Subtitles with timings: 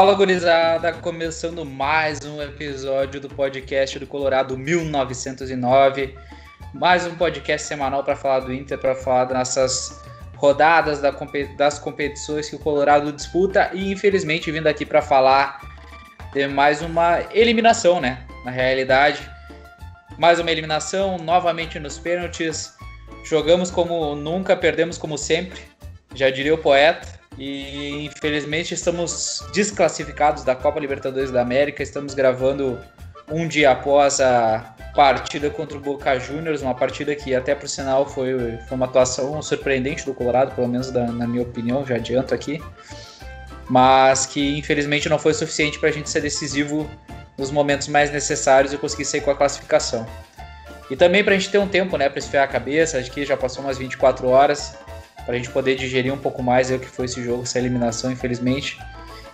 [0.00, 0.94] Fala, gurizada!
[0.94, 6.16] Começando mais um episódio do podcast do Colorado 1909.
[6.72, 10.02] Mais um podcast semanal para falar do Inter, para falar das nossas
[10.36, 11.02] rodadas
[11.54, 15.60] das competições que o Colorado disputa e, infelizmente, vindo aqui para falar
[16.32, 18.24] de mais uma eliminação, né?
[18.42, 19.20] Na realidade,
[20.16, 22.74] mais uma eliminação, novamente nos pênaltis.
[23.22, 25.60] Jogamos como nunca, perdemos como sempre,
[26.14, 27.19] já diria o poeta.
[27.38, 31.82] E infelizmente estamos desclassificados da Copa Libertadores da América.
[31.82, 32.78] Estamos gravando
[33.30, 38.08] um dia após a partida contra o Boca Juniors, uma partida que até por sinal
[38.08, 42.34] foi, foi uma atuação surpreendente do Colorado, pelo menos da, na minha opinião, já adianto
[42.34, 42.60] aqui.
[43.68, 46.90] Mas que infelizmente não foi suficiente para a gente ser decisivo
[47.38, 50.04] nos momentos mais necessários e conseguir sair com a classificação.
[50.90, 53.24] E também para a gente ter um tempo né, para esfriar a cabeça, acho que
[53.24, 54.76] já passou umas 24 horas
[55.24, 58.10] para a gente poder digerir um pouco mais o que foi esse jogo, essa eliminação,
[58.10, 58.78] infelizmente.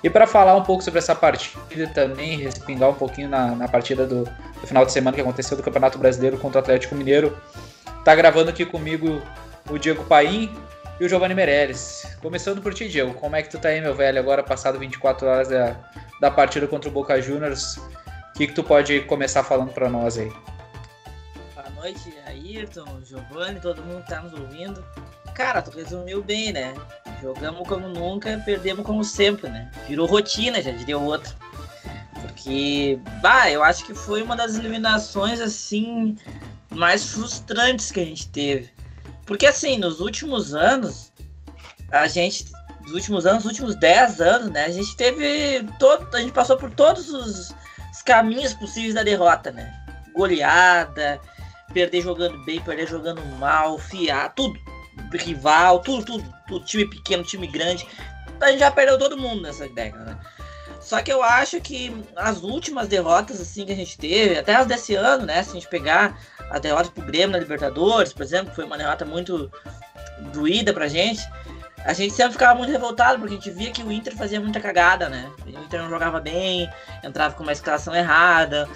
[0.03, 4.07] E para falar um pouco sobre essa partida também, respingar um pouquinho na, na partida
[4.07, 7.37] do, do, final de semana que aconteceu do Campeonato Brasileiro contra o Atlético Mineiro,
[8.05, 9.21] tá gravando aqui comigo
[9.69, 10.55] o Diego Paim
[11.01, 12.07] e o Giovanni Meirelles.
[12.21, 15.27] Começando por ti, Diego, como é que tu tá aí, meu velho, agora passado 24
[15.27, 15.77] horas da,
[16.21, 17.77] da partida contra o Boca Juniors?
[17.77, 20.31] O que, que tu pode começar falando para nós aí?
[21.55, 24.85] Boa noite, Ayrton, Giovanni, todo mundo que tá nos ouvindo.
[25.37, 26.73] Cara, tu resumiu bem, né?
[27.21, 29.71] Jogamos como nunca, perdemos como sempre, né?
[29.87, 31.35] Virou rotina, já diria o outro.
[32.23, 36.17] Porque, bah, eu acho que foi uma das eliminações, assim,
[36.71, 38.71] mais frustrantes que a gente teve.
[39.27, 41.13] Porque, assim, nos últimos anos,
[41.93, 42.47] a gente,
[42.81, 44.65] nos últimos anos, nos últimos 10 anos, né?
[44.65, 47.55] A gente teve todo, a gente passou por todos os,
[47.93, 49.71] os caminhos possíveis da derrota, né?
[50.15, 51.21] Goleada,
[51.75, 54.59] perder jogando bem, perder jogando mal, fiar, tudo
[55.13, 57.87] rival, tudo, tudo, tudo, time pequeno, time grande.
[58.41, 60.19] A gente já perdeu todo mundo nessa década, né?
[60.81, 64.67] Só que eu acho que as últimas derrotas assim que a gente teve, até as
[64.67, 65.43] desse ano, né?
[65.43, 66.17] Se a gente pegar
[66.51, 69.51] a derrota pro Grêmio na Libertadores, por exemplo, que foi uma derrota muito
[70.33, 71.21] doída pra gente,
[71.85, 74.61] a gente sempre ficava muito revoltado, porque a gente via que o Inter fazia muita
[74.61, 75.31] cagada, né?
[75.45, 76.69] O Inter não jogava bem,
[77.03, 78.69] entrava com uma escalação errada,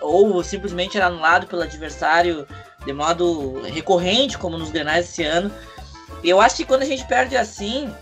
[0.00, 2.46] ou simplesmente era anulado pelo adversário
[2.84, 5.50] de modo recorrente, como nos Grenais esse ano.
[6.22, 7.92] Eu acho que quando a gente perde assim,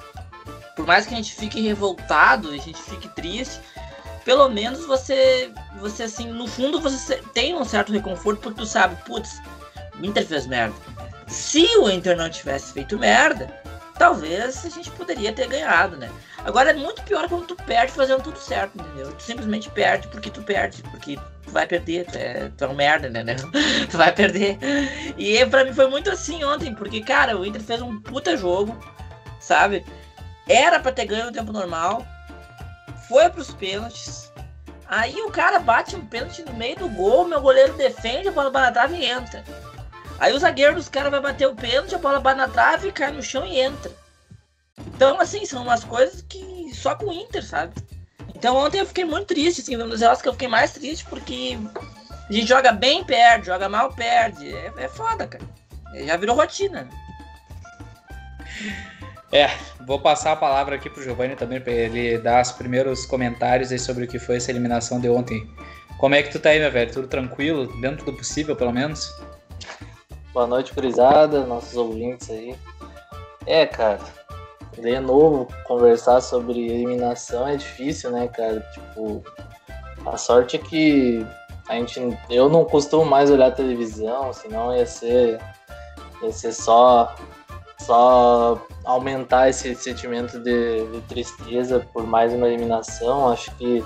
[0.74, 3.60] por mais que a gente fique revoltado, a gente fique triste,
[4.24, 8.96] pelo menos você, você assim, no fundo você tem um certo reconforto porque tu sabe,
[9.04, 9.40] putz,
[10.00, 10.74] o Inter fez merda.
[11.26, 13.52] Se o Inter não tivesse feito merda,
[13.98, 16.10] talvez a gente poderia ter ganhado, né?
[16.46, 19.12] Agora é muito pior quando tu perde fazendo tudo certo, entendeu?
[19.14, 22.74] Tu simplesmente perde porque tu perde, porque tu vai perder, tu é, tu é um
[22.74, 23.34] merda, né?
[23.90, 24.56] tu vai perder.
[25.18, 28.78] E pra mim foi muito assim ontem, porque, cara, o Inter fez um puta jogo,
[29.40, 29.84] sabe?
[30.48, 32.06] Era pra ter ganho no tempo normal,
[33.08, 34.32] foi pros pênaltis.
[34.86, 38.50] Aí o cara bate um pênalti no meio do gol, meu goleiro defende, a bola
[38.50, 39.42] na trave e entra.
[40.16, 43.10] Aí o zagueiro dos caras vai bater o pênalti, a bola bate na trave, cai
[43.10, 43.90] no chão e entra.
[44.94, 47.74] Então, assim, são umas coisas que só com o Inter, sabe?
[48.34, 51.06] Então ontem eu fiquei muito triste, assim, um dos jogos que eu fiquei mais triste
[51.06, 51.58] porque
[52.28, 54.54] a gente joga bem, perde, joga mal, perde.
[54.54, 55.44] É, é foda, cara.
[56.04, 56.86] Já virou rotina.
[59.32, 59.48] É,
[59.86, 63.78] vou passar a palavra aqui pro Giovanni também, para ele dar os primeiros comentários aí
[63.78, 65.48] sobre o que foi essa eliminação de ontem.
[65.98, 66.92] Como é que tu tá aí, meu velho?
[66.92, 67.66] Tudo tranquilo?
[67.80, 69.10] Dentro do possível, pelo menos?
[70.34, 72.54] Boa noite, gurizada, nossos ouvintes aí.
[73.46, 74.00] É, cara,
[74.80, 78.60] de novo, conversar sobre eliminação é difícil, né, cara?
[78.72, 79.22] Tipo,
[80.04, 81.26] a sorte é que
[81.68, 82.00] a gente,
[82.30, 85.40] eu não costumo mais olhar televisão, senão ia ser,
[86.22, 87.14] ia ser só,
[87.80, 93.32] só aumentar esse sentimento de, de tristeza por mais uma eliminação.
[93.32, 93.82] Acho que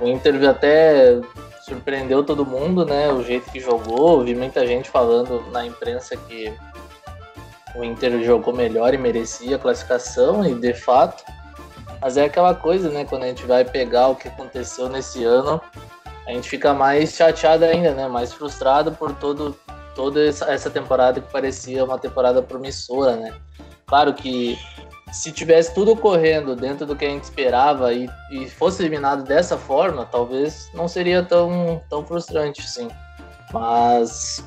[0.00, 1.20] o Inter até
[1.62, 3.10] surpreendeu todo mundo, né?
[3.10, 4.22] O jeito que jogou.
[4.22, 6.52] Vi muita gente falando na imprensa que
[7.74, 11.24] o Inter jogou melhor e merecia a classificação, e de fato.
[12.00, 13.04] Mas é aquela coisa, né?
[13.04, 15.60] Quando a gente vai pegar o que aconteceu nesse ano,
[16.26, 18.06] a gente fica mais chateado ainda, né?
[18.06, 19.56] Mais frustrado por todo,
[19.94, 23.34] toda essa temporada que parecia uma temporada promissora, né?
[23.86, 24.58] Claro que
[25.12, 29.56] se tivesse tudo ocorrendo dentro do que a gente esperava e, e fosse eliminado dessa
[29.56, 32.88] forma, talvez não seria tão, tão frustrante, sim.
[33.52, 34.44] Mas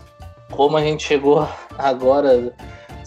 [0.51, 1.47] como a gente chegou
[1.77, 2.53] agora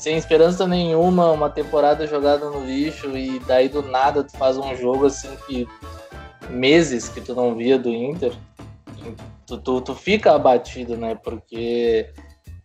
[0.00, 4.75] sem esperança nenhuma, uma temporada jogada no lixo e daí do nada tu faz um
[4.75, 5.69] jogo assim que
[6.49, 8.32] meses que tu não via do Inter,
[9.47, 11.17] tu, tu, tu fica abatido, né?
[11.23, 12.11] Porque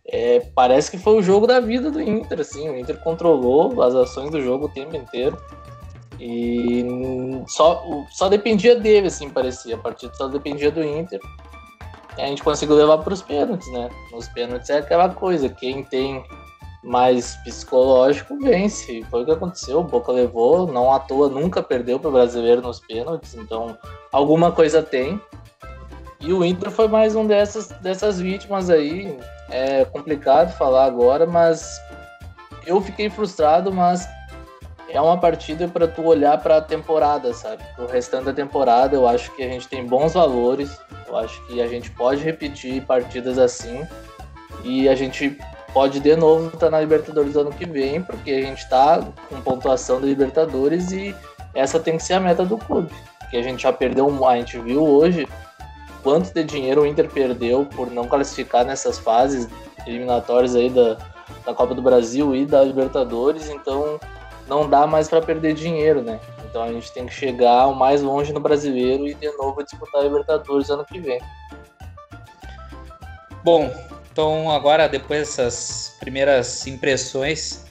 [0.06, 3.94] é, parece que foi o jogo da vida do Inter, assim, o Inter controlou as
[3.94, 5.38] ações do jogo o tempo inteiro.
[6.18, 6.82] E
[7.48, 9.74] só, só dependia dele, assim, parecia.
[9.74, 11.20] A partida só dependia do Inter.
[12.16, 13.90] E a gente conseguiu levar para os pênaltis, né?
[14.10, 16.24] Nos pênaltis é aquela coisa, quem tem
[16.86, 19.02] mais psicológico vence.
[19.10, 19.80] Foi o que aconteceu.
[19.80, 23.34] O Boca levou, não à toa, nunca perdeu para o brasileiro nos pênaltis.
[23.34, 23.76] Então,
[24.12, 25.20] alguma coisa tem.
[26.20, 29.18] E o Inter foi mais um dessas, dessas vítimas aí.
[29.50, 31.80] É complicado falar agora, mas
[32.64, 34.08] eu fiquei frustrado, mas
[34.88, 37.64] é uma partida para tu olhar para a temporada, sabe?
[37.78, 40.78] O restante da temporada, eu acho que a gente tem bons valores.
[41.08, 43.84] Eu acho que a gente pode repetir partidas assim
[44.64, 45.36] e a gente
[45.76, 50.00] pode de novo estar na Libertadores ano que vem, porque a gente está com pontuação
[50.00, 51.14] da Libertadores e
[51.54, 52.90] essa tem que ser a meta do clube.
[53.28, 55.28] Que a gente já perdeu, a gente viu hoje
[56.02, 59.50] quanto de dinheiro o Inter perdeu por não classificar nessas fases
[59.86, 60.96] eliminatórias aí da,
[61.44, 64.00] da Copa do Brasil e da Libertadores, então
[64.48, 66.18] não dá mais para perder dinheiro, né?
[66.48, 70.00] Então a gente tem que chegar o mais longe no brasileiro e de novo disputar
[70.00, 71.20] a Libertadores ano que vem.
[73.44, 73.70] Bom,
[74.16, 77.66] então agora depois dessas primeiras impressões,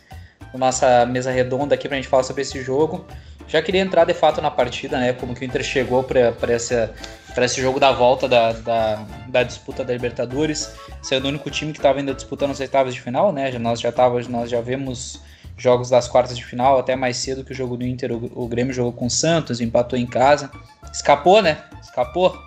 [0.53, 3.03] nossa mesa redonda aqui para a gente falar sobre esse jogo,
[3.47, 5.11] já queria entrar de fato na partida, né?
[5.13, 9.91] Como que o Inter chegou para esse jogo da volta da, da, da, disputa da
[9.91, 10.71] Libertadores,
[11.01, 13.51] sendo o único time que estava ainda disputando as oitavas de final, né?
[13.57, 15.19] Nós já tava, nós já vemos
[15.57, 18.47] jogos das quartas de final, até mais cedo que o jogo do Inter, o, o
[18.47, 20.51] Grêmio jogou com o Santos, empatou em casa.
[20.93, 21.63] Escapou, né?
[21.81, 22.37] Escapou,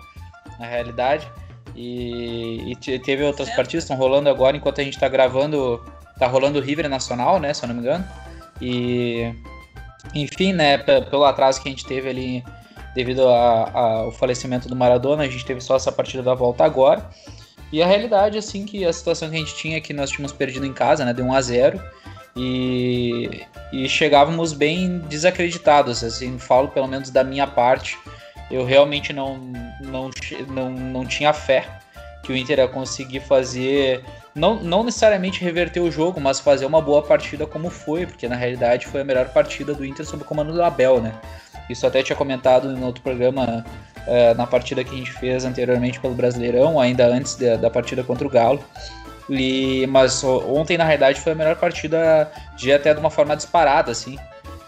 [0.57, 1.29] na realidade.
[1.81, 5.81] E, e teve outras partidas, estão rolando agora enquanto a gente está gravando.
[6.19, 7.53] Tá rolando o River Nacional, né?
[7.53, 8.05] Se eu não me engano.
[8.61, 9.33] E.
[10.13, 10.77] Enfim, né?
[10.77, 12.43] Pelo atraso que a gente teve ali
[12.93, 17.09] devido ao falecimento do Maradona, a gente teve só essa partida da volta agora.
[17.71, 20.33] E a realidade, assim, que a situação que a gente tinha é que nós tínhamos
[20.33, 21.13] perdido em casa, né?
[21.13, 21.81] Deu 1 a 0
[22.35, 23.41] e,
[23.71, 27.97] e chegávamos bem desacreditados, assim, falo pelo menos da minha parte.
[28.49, 29.37] Eu realmente não,
[29.81, 30.09] não,
[30.47, 31.65] não, não tinha fé
[32.23, 34.03] que o Inter ia conseguir fazer,
[34.35, 38.35] não, não necessariamente reverter o jogo, mas fazer uma boa partida como foi, porque na
[38.35, 41.13] realidade foi a melhor partida do Inter sob o comando do Abel, né?
[41.69, 43.63] Isso até tinha comentado no outro programa,
[44.07, 48.03] uh, na partida que a gente fez anteriormente pelo Brasileirão, ainda antes de, da partida
[48.03, 48.63] contra o Galo.
[49.29, 53.91] E, mas ontem, na realidade, foi a melhor partida de até de uma forma disparada,
[53.91, 54.17] assim.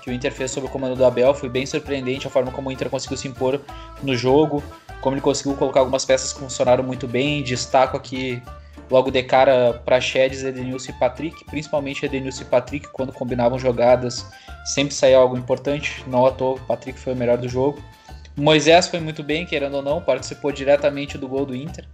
[0.01, 1.33] Que o Inter fez sob o comando do Abel.
[1.33, 3.62] Foi bem surpreendente a forma como o Inter conseguiu se impor
[4.01, 4.63] no jogo.
[5.01, 7.44] Como ele conseguiu colocar algumas peças que funcionaram muito bem.
[7.44, 8.42] Destaco aqui
[8.89, 14.25] logo de cara para Chedes, Edenilson e Patrick, principalmente Edenilson e Patrick, quando combinavam jogadas,
[14.65, 16.04] sempre saía algo importante.
[16.07, 17.81] Não à toa, o Patrick foi o melhor do jogo.
[18.36, 21.86] Moisés foi muito bem, querendo ou não, participou diretamente do gol do Inter.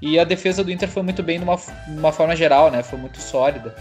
[0.00, 1.58] E a defesa do Inter foi muito bem numa,
[1.88, 2.82] numa forma geral, né?
[2.82, 3.74] Foi muito sólida.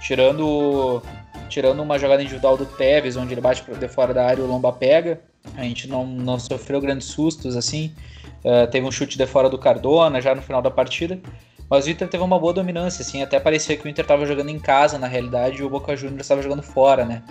[0.00, 1.02] Tirando,
[1.48, 4.46] tirando uma jogada individual do Tevez, onde ele bate de fora da área e o
[4.46, 5.20] Lomba pega.
[5.56, 7.92] A gente não, não sofreu grandes sustos, assim.
[8.44, 11.18] Uh, teve um chute de fora do Cardona já no final da partida.
[11.70, 13.22] Mas o Inter teve uma boa dominância, assim.
[13.22, 16.22] Até parecia que o Inter estava jogando em casa, na realidade, e o Boca Juniors
[16.22, 17.22] estava jogando fora, né?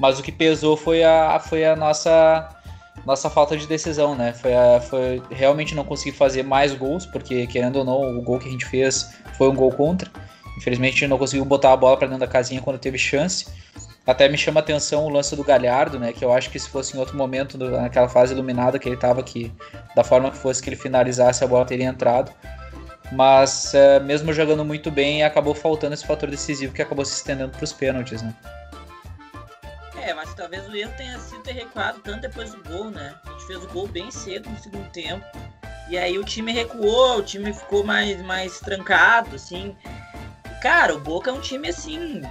[0.00, 2.56] Mas o que pesou foi a, foi a nossa
[3.04, 4.32] nossa falta de decisão, né?
[4.32, 8.38] Foi, a, foi realmente não conseguir fazer mais gols, porque querendo ou não, o gol
[8.38, 10.10] que a gente fez foi um gol contra.
[10.56, 13.46] Infelizmente não conseguiu botar a bola para dentro da casinha quando teve chance.
[14.06, 16.12] Até me chama atenção o lance do Galhardo, né?
[16.12, 19.22] Que eu acho que se fosse em outro momento, naquela fase iluminada que ele estava,
[19.22, 19.52] que
[19.96, 22.32] da forma que fosse que ele finalizasse, a bola teria entrado.
[23.12, 27.50] Mas é, mesmo jogando muito bem, acabou faltando esse fator decisivo que acabou se estendendo
[27.50, 28.34] para os pênaltis, né?
[30.00, 33.14] É, mas talvez o erro tenha sido ter recuado tanto depois do gol, né?
[33.24, 35.24] A gente fez o gol bem cedo no segundo tempo.
[35.88, 39.76] E aí o time recuou, o time ficou mais, mais trancado, assim.
[40.60, 42.22] Cara, o Boca é um time assim.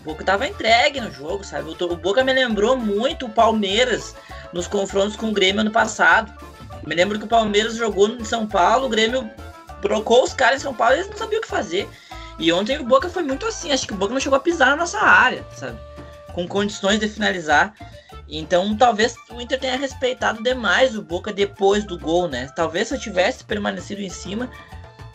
[0.00, 1.70] O Boca tava entregue no jogo, sabe?
[1.70, 4.14] O Boca me lembrou muito o Palmeiras
[4.52, 6.32] nos confrontos com o Grêmio ano passado.
[6.86, 9.30] Me lembro que o Palmeiras jogou em São Paulo, o Grêmio
[9.80, 11.88] brocou os caras em São Paulo e eles não sabiam o que fazer.
[12.38, 14.70] E ontem o Boca foi muito assim, acho que o Boca não chegou a pisar
[14.70, 15.78] na nossa área, sabe?
[16.32, 17.74] com condições de finalizar.
[18.28, 22.48] Então, talvez o Inter tenha respeitado demais o Boca depois do gol, né?
[22.56, 24.50] Talvez se eu tivesse permanecido em cima,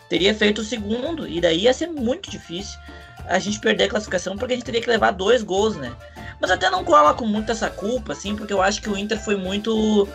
[0.08, 2.78] teria feito o segundo, e daí ia ser muito difícil
[3.26, 5.94] a gente perder a classificação, porque a gente teria que levar dois gols, né?
[6.40, 9.36] Mas até não coloco muito essa culpa, assim, porque eu acho que o Inter foi
[9.36, 10.08] muito.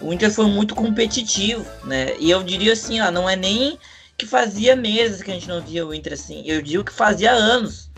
[0.00, 2.16] O Inter foi muito competitivo, né?
[2.18, 3.78] E eu diria assim, ó, não é nem
[4.16, 7.32] que fazia meses que a gente não via o Inter assim, eu digo que fazia
[7.32, 7.90] anos,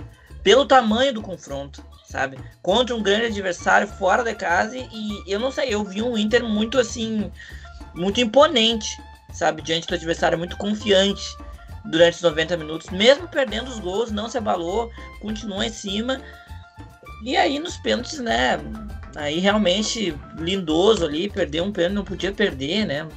[0.42, 2.38] pelo tamanho do confronto sabe?
[2.62, 6.42] Contra um grande adversário fora da casa e eu não sei, eu vi um Inter
[6.42, 7.30] muito assim,
[7.94, 8.98] muito imponente,
[9.32, 9.62] sabe?
[9.62, 11.36] Diante do adversário, muito confiante
[11.84, 16.20] durante os 90 minutos, mesmo perdendo os gols, não se abalou, continuou em cima.
[17.22, 18.60] E aí nos pênaltis, né?
[19.16, 23.08] Aí realmente lindoso ali, perdeu um pênalti, não podia perder, né?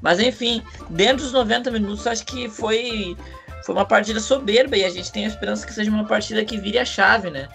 [0.00, 3.16] Mas enfim, dentro dos 90 minutos, acho que foi,
[3.64, 6.56] foi uma partida soberba e a gente tem a esperança que seja uma partida que
[6.56, 7.48] vire a chave, né?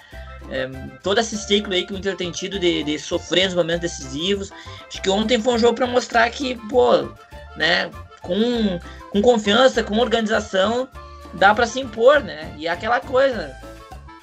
[0.51, 0.67] É,
[1.01, 4.51] todo esse ciclo aí que o Inter tem tido de, de sofrer nos momentos decisivos.
[4.87, 7.09] Acho que ontem foi um jogo para mostrar que, pô,
[7.55, 7.89] né,
[8.21, 8.79] com,
[9.11, 10.87] com confiança, com organização,
[11.33, 12.53] dá para se impor, né?
[12.57, 13.55] E é aquela coisa.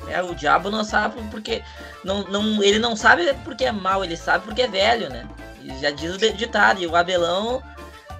[0.08, 1.62] É, o diabo não sabe porque.
[2.02, 5.28] Não, não, ele não sabe porque é mal, ele sabe porque é velho, né?
[5.62, 6.80] E já diz o ditado.
[6.80, 7.62] E o Abelão,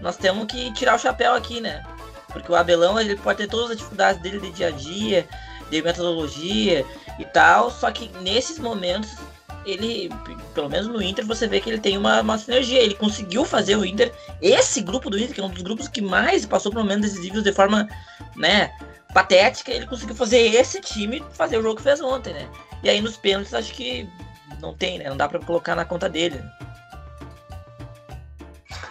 [0.01, 1.83] nós temos que tirar o chapéu aqui, né?
[2.29, 5.27] Porque o Abelão ele pode ter todas as dificuldades dele de dia a dia,
[5.71, 6.85] de metodologia
[7.19, 9.17] e tal, só que nesses momentos
[9.65, 10.11] ele,
[10.55, 12.81] pelo menos no Inter, você vê que ele tem uma, uma sinergia.
[12.81, 16.01] Ele conseguiu fazer o Inter, esse grupo do Inter, que é um dos grupos que
[16.01, 17.89] mais passou por momentos decisivos de forma,
[18.37, 18.73] né,
[19.13, 22.49] patética, ele conseguiu fazer esse time fazer o jogo que fez ontem, né?
[22.83, 24.09] E aí nos pênaltis acho que
[24.61, 25.09] não tem, né?
[25.09, 26.41] Não dá para colocar na conta dele.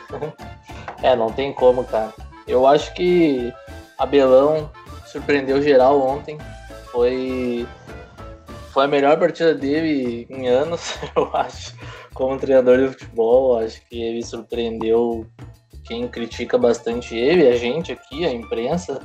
[1.01, 2.13] É, não tem como, cara.
[2.45, 3.53] Eu acho que
[3.97, 4.69] Abelão
[5.05, 6.37] surpreendeu geral ontem.
[6.91, 7.65] Foi
[8.71, 11.75] foi a melhor partida dele em anos, eu acho,
[12.13, 13.59] como treinador de futebol.
[13.59, 15.25] Acho que ele surpreendeu
[15.83, 19.01] quem critica bastante ele, a gente aqui, a imprensa.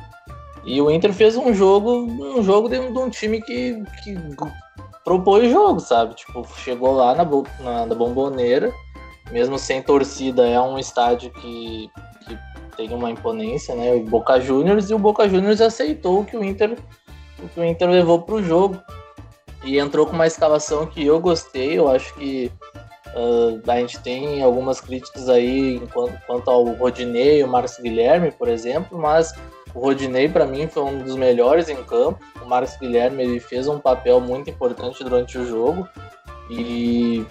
[0.64, 4.16] E o Inter fez um jogo, um jogo de, de um time que, que
[5.04, 6.14] propôs jogo, sabe?
[6.14, 7.24] Tipo, chegou lá na,
[7.60, 8.72] na, na bomboneira,
[9.30, 11.90] mesmo sem torcida, é um estádio que,
[12.26, 12.38] que
[12.76, 13.92] tem uma imponência, né?
[13.94, 16.78] O Boca Juniors, e o Boca Juniors aceitou que o Inter,
[17.42, 18.80] o que o Inter levou para o jogo
[19.64, 21.78] e entrou com uma escalação que eu gostei.
[21.78, 22.52] Eu acho que
[23.14, 28.30] uh, a gente tem algumas críticas aí quanto, quanto ao Rodinei e o Marcos Guilherme,
[28.30, 29.34] por exemplo, mas
[29.74, 32.20] o Rodinei para mim foi um dos melhores em campo.
[32.42, 35.88] O Marcos Guilherme ele fez um papel muito importante durante o jogo
[36.50, 37.26] e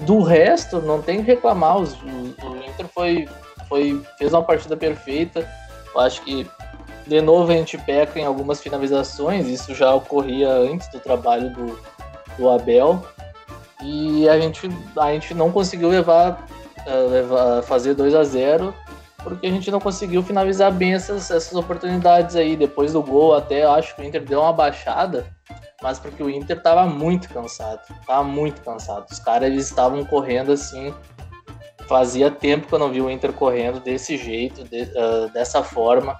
[0.00, 1.78] do resto não tem que reclamar.
[1.78, 3.28] O, o Inter foi,
[3.68, 5.48] foi fez uma partida perfeita.
[5.94, 6.48] Eu acho que
[7.08, 11.80] de novo, a gente peca em algumas finalizações, isso já ocorria antes do trabalho do,
[12.36, 13.02] do Abel.
[13.82, 16.46] E a gente, a gente não conseguiu levar,
[16.86, 18.74] uh, levar fazer 2 a 0
[19.22, 22.56] porque a gente não conseguiu finalizar bem essas, essas oportunidades aí.
[22.56, 25.26] Depois do gol, até acho que o Inter deu uma baixada,
[25.82, 27.80] mas porque o Inter estava muito cansado.
[28.06, 29.06] Tava muito cansado.
[29.10, 30.94] Os caras estavam correndo assim.
[31.88, 36.16] Fazia tempo que eu não vi o Inter correndo desse jeito, de, uh, dessa forma.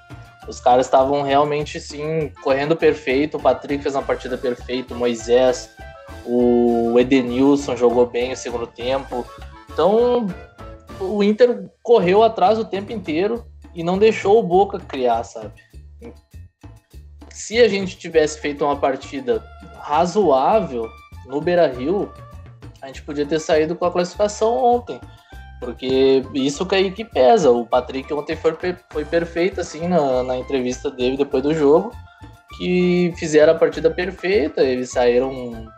[0.48, 3.36] Os caras estavam realmente, sim, correndo perfeito.
[3.36, 5.70] O Patrick fez uma partida perfeita, o Moisés,
[6.24, 9.26] o Edenilson jogou bem o segundo tempo.
[9.70, 10.26] Então,
[10.98, 15.52] o Inter correu atrás o tempo inteiro e não deixou o Boca criar, sabe?
[17.30, 19.44] Se a gente tivesse feito uma partida
[19.80, 20.88] razoável
[21.26, 22.10] no Beira-Rio,
[22.80, 24.98] a gente podia ter saído com a classificação ontem.
[25.60, 27.50] Porque isso que aí que pesa.
[27.50, 28.56] O Patrick ontem foi,
[28.90, 31.92] foi perfeito, assim, na, na entrevista dele depois do jogo,
[32.56, 35.68] que fizeram a partida perfeita, eles saíram,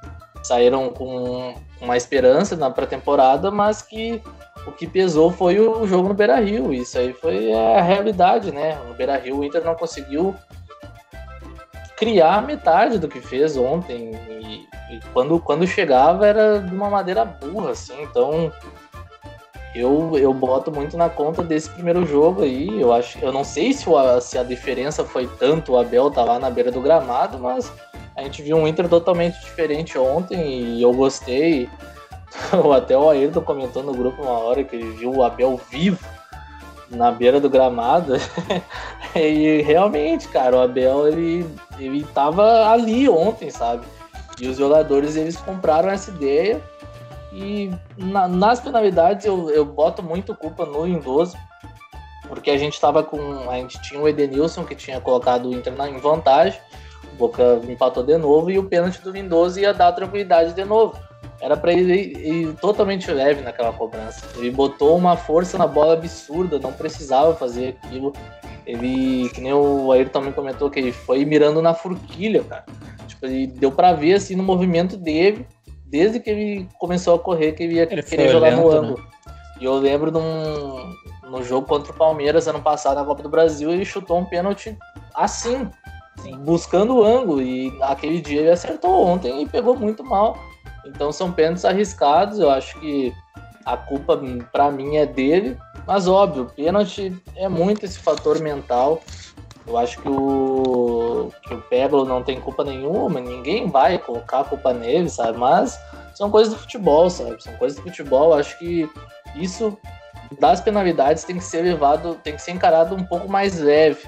[0.43, 4.23] saíram com uma esperança na pré-temporada, mas que
[4.67, 6.73] o que pesou foi o jogo no Beira Rio.
[6.73, 8.79] Isso aí foi a realidade, né?
[8.87, 10.35] No Beira Rio o Inter não conseguiu
[11.97, 14.13] criar metade do que fez ontem.
[14.41, 18.03] E, e, quando, quando chegava era de uma maneira burra, assim.
[18.03, 18.53] Então
[19.75, 22.81] eu, eu boto muito na conta desse primeiro jogo aí.
[22.81, 26.25] Eu acho, eu não sei se, o, se a diferença foi tanto o Abel tá
[26.25, 27.73] lá na beira do gramado, mas
[28.17, 31.69] a gente viu um Inter totalmente diferente ontem e eu gostei.
[32.77, 36.05] Até o Ayrton comentou no grupo uma hora que ele viu o Abel vivo
[36.91, 38.15] na beira do gramado.
[39.15, 41.47] e realmente, cara, o Abel ele,
[41.79, 43.87] ele tava ali ontem, sabe?
[44.41, 46.61] E os jogadores eles compraram essa ideia
[47.41, 51.37] e na, nas penalidades eu, eu boto muito culpa no Lindoso,
[52.29, 53.51] porque a gente estava com.
[53.51, 56.61] A gente tinha o Edenilson que tinha colocado o Inter em vantagem,
[57.13, 60.97] o Boca empatou de novo e o pênalti do Lindoso ia dar tranquilidade de novo.
[61.41, 64.27] Era para ele ir, ir, totalmente leve naquela cobrança.
[64.37, 68.13] Ele botou uma força na bola absurda, não precisava fazer aquilo.
[68.67, 72.67] Ele, que nem o Ayrton também comentou, que ele foi mirando na forquilha, cara.
[73.09, 75.47] Tipo, ele deu para ver assim no movimento dele
[75.91, 78.79] desde que ele começou a correr, que ele ia ele querer jogar lento, no né?
[78.79, 78.99] ângulo.
[78.99, 79.05] Né?
[79.61, 80.95] E eu lembro num,
[81.29, 84.77] no jogo contra o Palmeiras ano passado na Copa do Brasil, ele chutou um pênalti
[85.15, 85.69] assim,
[86.23, 86.39] Sim.
[86.39, 87.43] buscando o ângulo.
[87.43, 90.39] E aquele dia ele acertou ontem e pegou muito mal.
[90.87, 92.39] Então são pênaltis arriscados.
[92.39, 93.13] Eu acho que
[93.67, 94.19] a culpa
[94.53, 95.59] para mim é dele.
[95.87, 99.03] Mas óbvio, pênalti é muito esse fator mental.
[99.67, 104.73] Eu acho que o, que o Pebble não tem culpa nenhuma, ninguém vai colocar culpa
[104.73, 105.39] nele, sabe?
[105.39, 105.79] Mas
[106.15, 107.43] são coisas do futebol, sabe?
[107.43, 108.35] São coisas do futebol.
[108.35, 108.89] Acho que
[109.37, 109.77] isso
[110.39, 114.07] das penalidades tem que ser levado, tem que ser encarado um pouco mais leve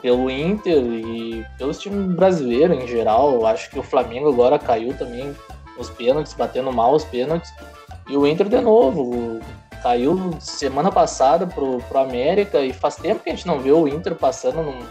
[0.00, 3.34] pelo Inter e pelos times brasileiros em geral.
[3.34, 5.34] Eu acho que o Flamengo agora caiu também
[5.78, 7.52] os pênaltis, batendo mal os pênaltis.
[8.08, 9.40] E o Inter de novo
[9.86, 13.86] caiu semana passada pro, pro América e faz tempo que a gente não vê o
[13.86, 14.84] Inter passando num,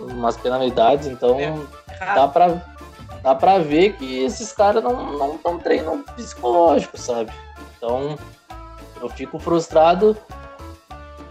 [0.00, 1.52] umas penalidades, então é.
[2.14, 2.62] dá pra,
[3.22, 7.30] dá pra ver que esses caras não estão treinando psicológico, sabe?
[7.76, 8.18] Então
[8.98, 10.16] eu fico frustrado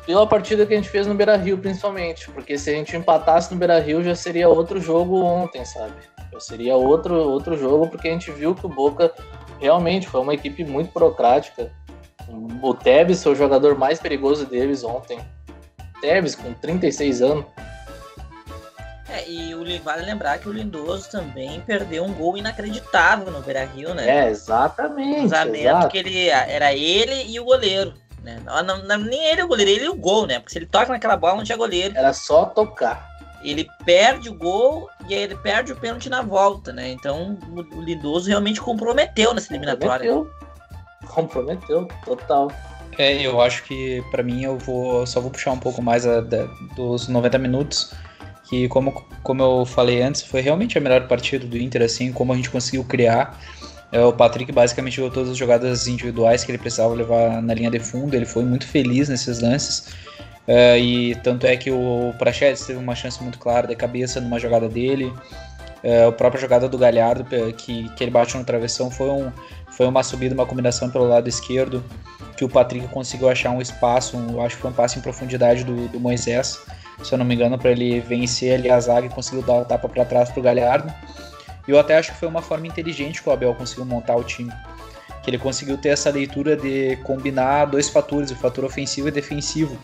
[0.05, 3.51] pela partida que a gente fez no Beira Rio, principalmente, porque se a gente empatasse
[3.51, 5.95] no Beira Rio já seria outro jogo ontem, sabe?
[6.31, 9.11] Já seria outro, outro jogo, porque a gente viu que o Boca
[9.59, 11.71] realmente foi uma equipe muito burocrática.
[12.61, 15.19] O Tevez foi o jogador mais perigoso deles ontem.
[16.01, 17.45] Tevez, com 36 anos.
[19.09, 23.63] É, e o, vale lembrar que o Lindoso também perdeu um gol inacreditável no Beira
[23.65, 24.25] Rio, né?
[24.25, 25.19] É, exatamente.
[25.19, 27.93] Cruzamento que ele era ele e o goleiro.
[28.23, 28.41] Né?
[28.43, 30.39] Não, não, nem ele o goleiro, ele e o gol, né?
[30.39, 31.95] Porque se ele toca naquela bola, não tinha goleiro.
[31.95, 33.07] Era só tocar.
[33.43, 36.89] Ele perde o gol e aí ele perde o pênalti na volta, né?
[36.89, 40.11] Então o Lindoso realmente comprometeu nessa eliminatória.
[40.11, 40.52] Comprometeu,
[41.07, 42.51] comprometeu total.
[42.97, 46.21] É, eu acho que para mim eu vou só vou puxar um pouco mais a,
[46.21, 46.45] da,
[46.75, 47.93] dos 90 minutos,
[48.47, 48.91] que como,
[49.23, 52.49] como eu falei antes, foi realmente a melhor partida do Inter, assim, como a gente
[52.49, 53.39] conseguiu criar.
[53.91, 57.69] É, o Patrick basicamente jogou todas as jogadas individuais que ele precisava levar na linha
[57.69, 58.15] de fundo.
[58.15, 59.93] Ele foi muito feliz nesses lances.
[60.47, 64.39] É, e tanto é que o Prachedes teve uma chance muito clara de cabeça numa
[64.39, 65.13] jogada dele.
[65.83, 67.25] É, a própria jogada do Galhardo,
[67.57, 69.31] que, que ele bate no travessão, foi, um,
[69.71, 71.83] foi uma subida, uma combinação pelo lado esquerdo,
[72.37, 75.65] que o Patrick conseguiu achar um espaço, um, acho que foi um passo em profundidade
[75.65, 76.61] do, do Moisés,
[77.03, 79.65] se eu não me engano, para ele vencer ali a zaga e conseguiu dar a
[79.65, 80.93] tapa para trás para o Galhardo.
[81.67, 84.23] E eu até acho que foi uma forma inteligente que o Abel conseguiu montar o
[84.23, 84.51] time.
[85.21, 89.77] Que ele conseguiu ter essa leitura de combinar dois fatores, o fator ofensivo e defensivo.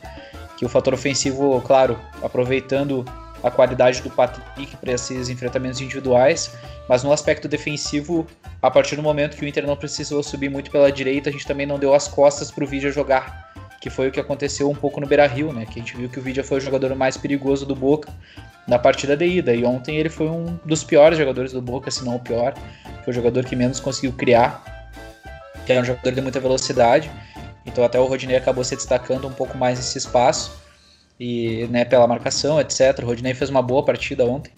[0.58, 3.06] Que o fator ofensivo, claro, aproveitando
[3.44, 6.54] a qualidade do Patrick para esses enfrentamentos individuais,
[6.88, 8.28] mas no aspecto defensivo,
[8.62, 11.46] a partir do momento que o Inter não precisou subir muito pela direita, a gente
[11.46, 14.76] também não deu as costas para o Vidia jogar, que foi o que aconteceu um
[14.76, 15.66] pouco no Beira-Rio, né?
[15.66, 18.12] Que a gente viu que o Vidia foi o jogador mais perigoso do Boca,
[18.68, 19.54] na partida de ida.
[19.54, 22.54] E ontem ele foi um dos piores jogadores do Boca, se não o pior.
[23.06, 24.64] Foi o jogador que menos conseguiu criar,
[25.66, 27.10] que era um jogador de muita velocidade.
[27.66, 30.69] Então até o Rodinei acabou se destacando um pouco mais nesse espaço
[31.20, 33.00] e né, pela marcação, etc.
[33.02, 34.52] O Rodinei fez uma boa partida ontem.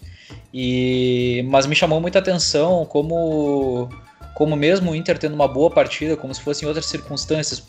[0.53, 3.89] E mas me chamou muita atenção como
[4.35, 7.63] como mesmo o Inter tendo uma boa partida, como se fosse em outras circunstâncias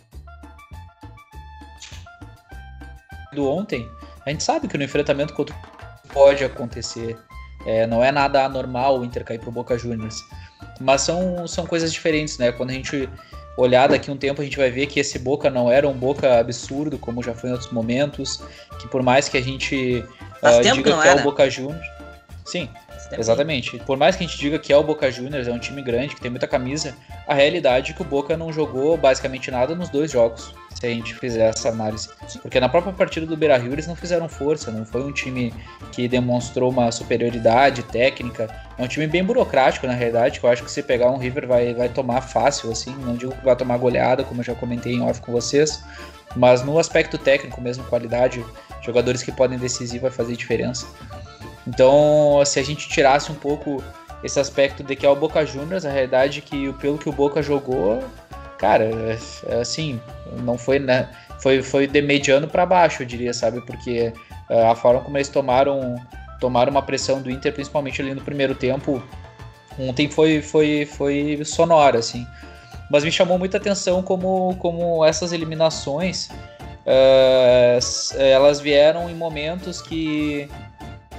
[3.33, 3.89] do ontem,
[4.25, 5.55] a gente sabe que no enfrentamento contra
[6.13, 7.19] pode acontecer.
[7.67, 10.23] É, não é nada anormal o Inter cair pro Boca Juniors.
[10.81, 12.53] Mas são, são coisas diferentes, né?
[12.53, 13.09] Quando a gente
[13.57, 16.39] olhar daqui um tempo, a gente vai ver que esse Boca não era um Boca
[16.39, 18.43] absurdo, como já foi em outros momentos.
[18.79, 20.05] Que por mais que a gente
[20.43, 21.87] uh, diga que, que é o Boca Juniors.
[22.45, 22.69] Sim,
[23.19, 23.79] Exatamente.
[23.81, 26.15] Por mais que a gente diga que é o Boca Juniors, é um time grande,
[26.15, 29.89] que tem muita camisa, a realidade é que o Boca não jogou basicamente nada nos
[29.89, 32.09] dois jogos, se a gente fizer essa análise.
[32.41, 35.55] Porque na própria partida do Beira Rio eles não fizeram força, não foi um time
[35.93, 38.49] que demonstrou uma superioridade técnica.
[38.77, 41.47] É um time bem burocrático, na realidade, que eu acho que se pegar um River
[41.47, 42.93] vai, vai tomar fácil, assim.
[42.97, 45.85] Não digo que vai tomar goleada, como eu já comentei em off com vocês.
[46.35, 48.45] Mas no aspecto técnico mesmo, qualidade,
[48.81, 50.87] jogadores que podem decidir vai fazer diferença.
[51.65, 53.81] Então, se a gente tirasse um pouco
[54.25, 57.13] esse aspecto de que é o Boca Juniors, a realidade é que pelo que o
[57.13, 58.03] Boca jogou,
[58.63, 60.01] cara, é, assim,
[60.45, 61.09] não foi, né,
[61.41, 63.61] foi, foi de mediano para baixo, eu diria, sabe?
[63.61, 64.13] Porque
[64.49, 65.97] é, a forma como eles tomaram,
[66.39, 69.03] tomaram uma pressão do Inter, principalmente ali no primeiro tempo,
[69.77, 72.25] ontem foi, foi, foi sonora, assim.
[72.89, 76.29] Mas me chamou muita atenção como, como essas eliminações,
[76.87, 80.49] uh, elas vieram em momentos que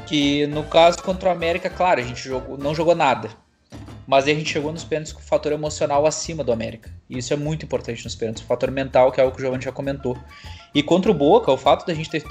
[0.05, 3.29] que no caso contra o América, claro, a gente jogou, não jogou nada.
[4.05, 6.91] Mas a gente chegou nos pênaltis com o fator emocional acima do América.
[7.09, 9.45] E isso é muito importante nos pênaltis, o fator mental, que é algo que o
[9.45, 10.17] Giovanni já comentou.
[10.75, 12.21] E contra o Boca, o fato da gente ter,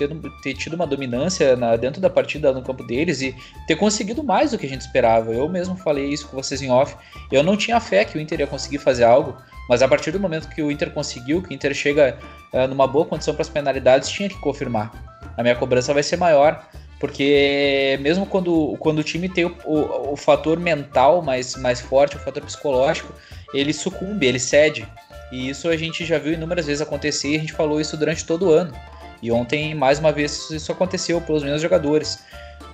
[0.42, 3.34] ter, tido uma dominância na, dentro da partida no campo deles e
[3.66, 5.32] ter conseguido mais do que a gente esperava.
[5.32, 6.96] Eu mesmo falei isso com vocês em off.
[7.30, 9.36] Eu não tinha fé que o Inter ia conseguir fazer algo,
[9.68, 12.18] mas a partir do momento que o Inter conseguiu, que o Inter chega
[12.52, 14.90] uh, numa boa condição para as penalidades, tinha que confirmar.
[15.36, 16.68] A minha cobrança vai ser maior.
[17.02, 22.14] Porque mesmo quando, quando o time tem o, o, o, fator mental mais, mais forte,
[22.14, 23.12] o fator psicológico,
[23.52, 24.86] ele sucumbe, ele cede.
[25.32, 28.24] E isso a gente já viu inúmeras vezes acontecer e a gente falou isso durante
[28.24, 28.72] todo o ano.
[29.20, 32.20] E ontem, mais uma vez, isso aconteceu pelos meus jogadores.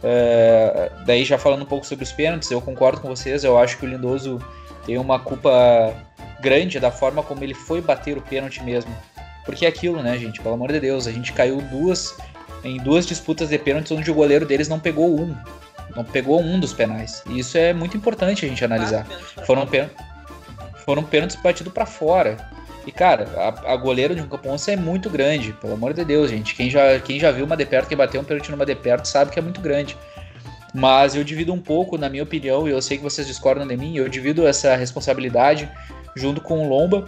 [0.02, 3.78] É, daí já falando um pouco sobre os pênaltis, eu concordo com vocês, eu acho
[3.78, 4.38] que o Lindoso
[4.84, 5.94] tem uma culpa
[6.38, 8.94] grande da forma como ele foi bater o pênalti mesmo.
[9.46, 10.38] Porque é aquilo, né, gente?
[10.42, 12.14] Pelo amor de Deus, a gente caiu duas
[12.64, 15.34] em duas disputas de pênaltis onde o goleiro deles não pegou um.
[15.96, 17.22] Não pegou um dos penais.
[17.26, 19.06] E isso é muito importante a gente analisar.
[19.46, 19.96] Foram, pênaltis,
[20.84, 22.36] foram pênaltis batidos para fora.
[22.86, 26.30] E, cara, a, a goleira de um campo é muito grande, pelo amor de Deus,
[26.30, 26.54] gente.
[26.54, 29.06] Quem já, quem já viu uma de perto, quem bateu um pênalti numa de perto,
[29.06, 29.96] sabe que é muito grande.
[30.74, 33.76] Mas eu divido um pouco, na minha opinião, e eu sei que vocês discordam de
[33.76, 35.68] mim, eu divido essa responsabilidade
[36.14, 37.06] junto com o Lomba,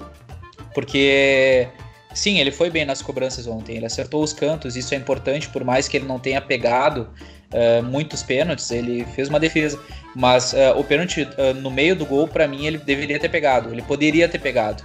[0.74, 1.68] porque
[2.14, 5.64] sim, ele foi bem nas cobranças ontem, ele acertou os cantos, isso é importante, por
[5.64, 7.08] mais que ele não tenha pegado
[7.52, 9.78] uh, muitos pênaltis, ele fez uma defesa,
[10.14, 13.70] mas uh, o pênalti uh, no meio do gol, para mim, ele deveria ter pegado,
[13.70, 14.84] ele poderia ter pegado.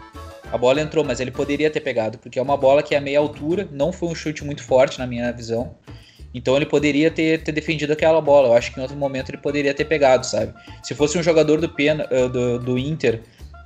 [0.52, 3.02] A bola entrou, mas ele poderia ter pegado, porque é uma bola que é a
[3.02, 5.76] meia altura, não foi um chute muito forte na minha visão.
[6.34, 8.50] Então ele poderia ter, ter defendido aquela bola.
[8.50, 10.54] Eu acho que em outro momento ele poderia ter pegado, sabe?
[10.84, 11.98] Se fosse um jogador do, pen,
[12.32, 13.22] do, do Inter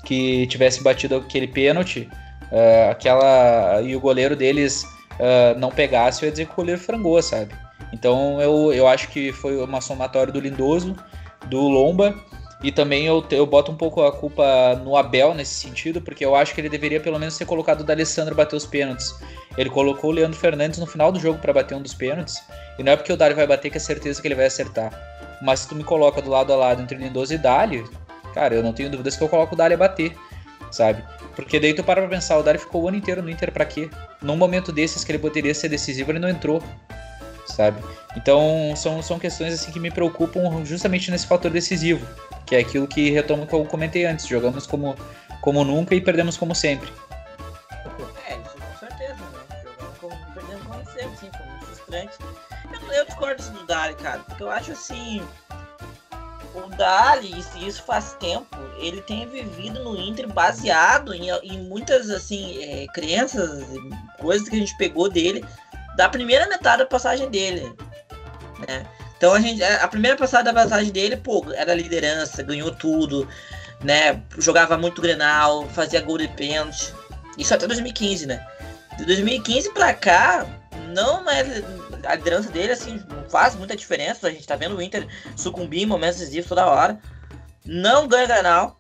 [0.05, 2.07] que tivesse batido aquele pênalti,
[2.51, 6.79] uh, aquela e o goleiro deles uh, não pegasse, eu ia dizer que o goleiro
[6.79, 7.53] frangou, sabe?
[7.91, 10.95] Então eu, eu acho que foi uma somatória do Lindoso,
[11.47, 12.15] do Lomba,
[12.61, 16.35] e também eu, eu boto um pouco a culpa no Abel nesse sentido, porque eu
[16.35, 19.15] acho que ele deveria pelo menos ter colocado o D'Alessandro bater os pênaltis.
[19.57, 22.43] Ele colocou o Leandro Fernandes no final do jogo para bater um dos pênaltis,
[22.77, 24.91] e não é porque o Dali vai bater que é certeza que ele vai acertar.
[25.41, 27.85] Mas se tu me coloca do lado a lado entre Lindoso e Dali,
[28.33, 30.13] cara, eu não tenho dúvidas que eu coloco o Dali a bater,
[30.69, 31.01] sabe?
[31.39, 33.63] Porque daí tu para pra pensar, o Dali ficou o ano inteiro no Inter pra
[33.63, 33.89] quê?
[34.21, 36.61] Num momento desses que ele poderia ser decisivo, ele não entrou,
[37.45, 37.81] sabe?
[38.17, 42.05] Então são, são questões assim que me preocupam justamente nesse fator decisivo,
[42.45, 44.97] que é aquilo que retomo que eu comentei antes, jogamos como,
[45.39, 46.91] como nunca e perdemos como sempre.
[48.27, 49.63] É, com certeza, né?
[49.63, 52.17] Jogamos como, sempre, sim, foi muito frustrante.
[52.69, 55.21] Eu, eu discordo do Dali, cara, porque eu acho assim
[56.65, 62.09] o Dali, e isso faz tempo, ele tem vivido no Inter baseado em, em muitas
[62.09, 63.65] assim é, crenças,
[64.19, 65.43] coisas que a gente pegou dele
[65.95, 67.73] da primeira metade da passagem dele,
[68.67, 68.85] né?
[69.17, 73.27] Então a gente, a primeira passada da passagem dele, pô, era liderança, ganhou tudo,
[73.83, 74.21] né?
[74.37, 76.93] Jogava muito Grenal, fazia gol de pênalti.
[77.37, 78.45] Isso até 2015, né?
[78.97, 80.45] De 2015 para cá,
[80.89, 81.43] não é
[82.05, 84.27] a liderança dele, assim, faz muita diferença.
[84.27, 86.99] A gente tá vendo o Inter sucumbir em momentos decisivos toda hora.
[87.65, 88.79] Não ganha Granal.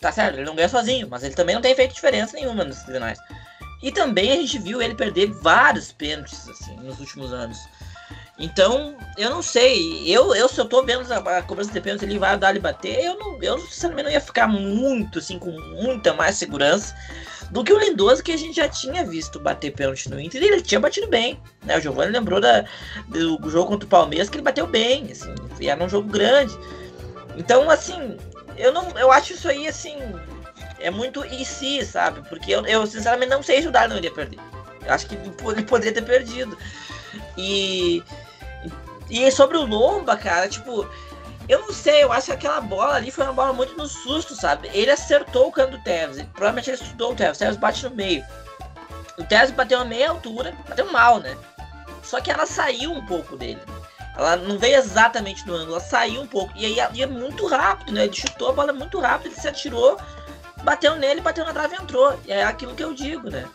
[0.00, 2.82] Tá certo, ele não ganha sozinho, mas ele também não tem feito diferença nenhuma nos
[2.82, 3.18] Grenais.
[3.82, 7.58] E também a gente viu ele perder vários pênaltis, assim, nos últimos anos.
[8.38, 10.02] Então, eu não sei.
[10.06, 12.60] Eu, eu se eu tô vendo a, a cobrança de pênalti, ele vai dar ele
[12.60, 16.94] bater, eu não, eu sinceramente não ia ficar muito, assim, com muita mais segurança
[17.50, 20.46] do que o Lindoso que a gente já tinha visto bater pênalti no Inter e
[20.46, 21.40] ele tinha batido bem.
[21.64, 21.78] Né?
[21.78, 22.64] O Giovanni lembrou da,
[23.08, 26.56] do jogo contra o Palmeiras que ele bateu bem, assim, era um jogo grande.
[27.36, 28.16] Então, assim,
[28.56, 29.96] eu não eu acho isso aí assim.
[30.78, 32.26] É muito e se, sabe?
[32.28, 34.38] Porque eu, eu sinceramente não sei se o Dar não iria perder.
[34.84, 36.56] Eu acho que ele poderia ter perdido.
[37.36, 38.02] E.
[39.08, 40.88] E sobre o Lomba, cara, tipo,
[41.48, 44.34] eu não sei, eu acho que aquela bola ali foi uma bola muito no susto,
[44.34, 44.68] sabe?
[44.72, 46.22] Ele acertou o canto do Tevez.
[46.32, 47.36] Provavelmente ele estudou o Tevez.
[47.36, 48.24] O Tevez bate no meio.
[49.18, 51.36] O Tevez bateu a meia altura, bateu mal, né?
[52.02, 53.60] Só que ela saiu um pouco dele.
[54.16, 56.52] Ela não veio exatamente no ângulo, ela saiu um pouco.
[56.56, 58.04] E aí ia muito rápido, né?
[58.04, 59.98] Ele chutou a bola muito rápido, ele se atirou,
[60.62, 62.18] bateu nele, bateu na trave e entrou.
[62.24, 63.46] E é aquilo que eu digo, né?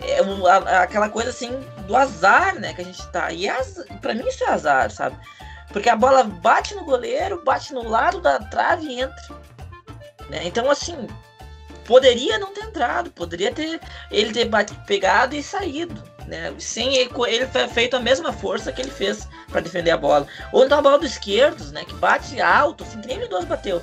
[0.00, 2.74] É aquela coisa assim do azar, né?
[2.74, 3.32] Que a gente tá.
[3.32, 3.58] E é,
[4.00, 5.16] pra mim isso é azar, sabe?
[5.72, 9.36] Porque a bola bate no goleiro, bate no lado da trave e entra.
[10.30, 10.40] Né?
[10.44, 11.06] Então, assim,
[11.84, 14.48] poderia não ter entrado, poderia ter ele ter
[14.86, 16.02] pegado e saído.
[16.26, 16.52] Né?
[16.58, 20.26] Sem ele, ele feito a mesma força que ele fez para defender a bola.
[20.52, 21.84] Ou então a bola do esquerdo, né?
[21.84, 23.80] Que bate alto, assim, que nem o Lindoso bateu.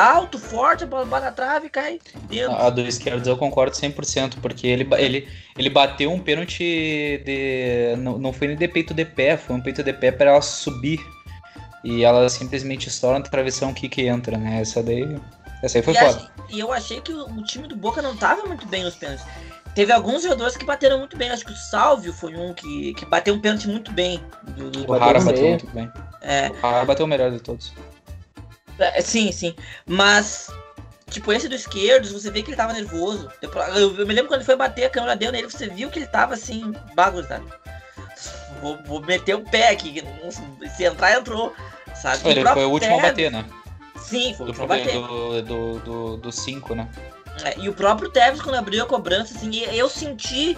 [0.00, 2.52] Alto, forte, a bola bate na trave e cai dentro.
[2.52, 7.94] A do esquerdo eu concordo 100%, porque ele, ele, ele bateu um pênalti de.
[7.98, 10.40] Não, não foi nem de peito de pé, foi um peito de pé para ela
[10.40, 11.00] subir
[11.84, 14.60] e ela simplesmente estoura na travessão que que entra, né?
[14.60, 15.18] Essa daí,
[15.62, 16.16] essa aí foi e foda.
[16.16, 18.94] Achei, e eu achei que o, o, time do Boca não tava muito bem nos
[18.94, 19.26] pênaltis.
[19.74, 21.30] Teve alguns jogadores que bateram muito bem.
[21.30, 24.20] Acho que o Salvio foi um que, que bateu um pênalti muito bem.
[24.56, 25.90] Do, do o Rara bateu muito bem.
[26.22, 26.48] É.
[26.48, 27.72] O Rara bateu o melhor de todos.
[28.80, 29.54] É, sim, sim.
[29.86, 30.50] Mas
[31.08, 33.28] Tipo, esse do esquerdo, você vê que ele tava nervoso.
[33.42, 35.90] Eu, eu, eu, me lembro quando ele foi bater, a câmera deu nele, você viu
[35.90, 37.44] que ele tava assim, bagunçado
[38.60, 40.02] vou, vou meter o pé aqui.
[40.76, 41.54] Se entrar, entrou.
[41.94, 42.28] Sabe?
[42.28, 43.44] Ele foi o último a bater, né?
[43.96, 44.92] Sim, foi o último a bater.
[44.92, 46.88] Do 5, do, do, do cinco, né?
[47.44, 50.56] É, e o próprio Tevez, quando abriu a cobrança, assim, eu senti.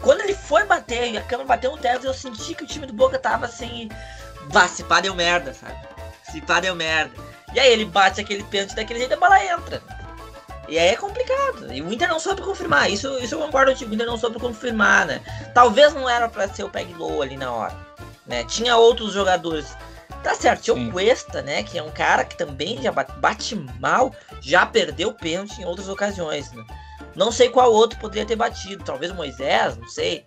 [0.00, 2.86] Quando ele foi bater, e a câmera bateu no Tevez, eu senti que o time
[2.86, 3.88] do Boca tava assim.
[4.52, 5.76] Bah, se pá deu merda, sabe?
[6.30, 7.14] Se pá deu merda.
[7.54, 9.82] E aí ele bate aquele pênalti daquele jeito e a bola entra.
[10.68, 11.72] E aí é complicado.
[11.72, 12.90] E o Inter não soube confirmar.
[12.90, 13.90] Isso, isso eu concordo contigo.
[13.90, 15.20] O Inter não soube confirmar, né?
[15.52, 17.76] Talvez não era para ser o Peg Low ali na hora.
[18.26, 18.44] Né?
[18.44, 19.76] Tinha outros jogadores.
[20.22, 21.62] Tá certo, tinha o Cuesta, né?
[21.62, 25.88] Que é um cara que também já bate, bate mal, já perdeu pênalti em outras
[25.88, 26.50] ocasiões.
[26.52, 26.64] Né?
[27.14, 28.82] Não sei qual outro poderia ter batido.
[28.82, 30.24] Talvez o Moisés, não sei.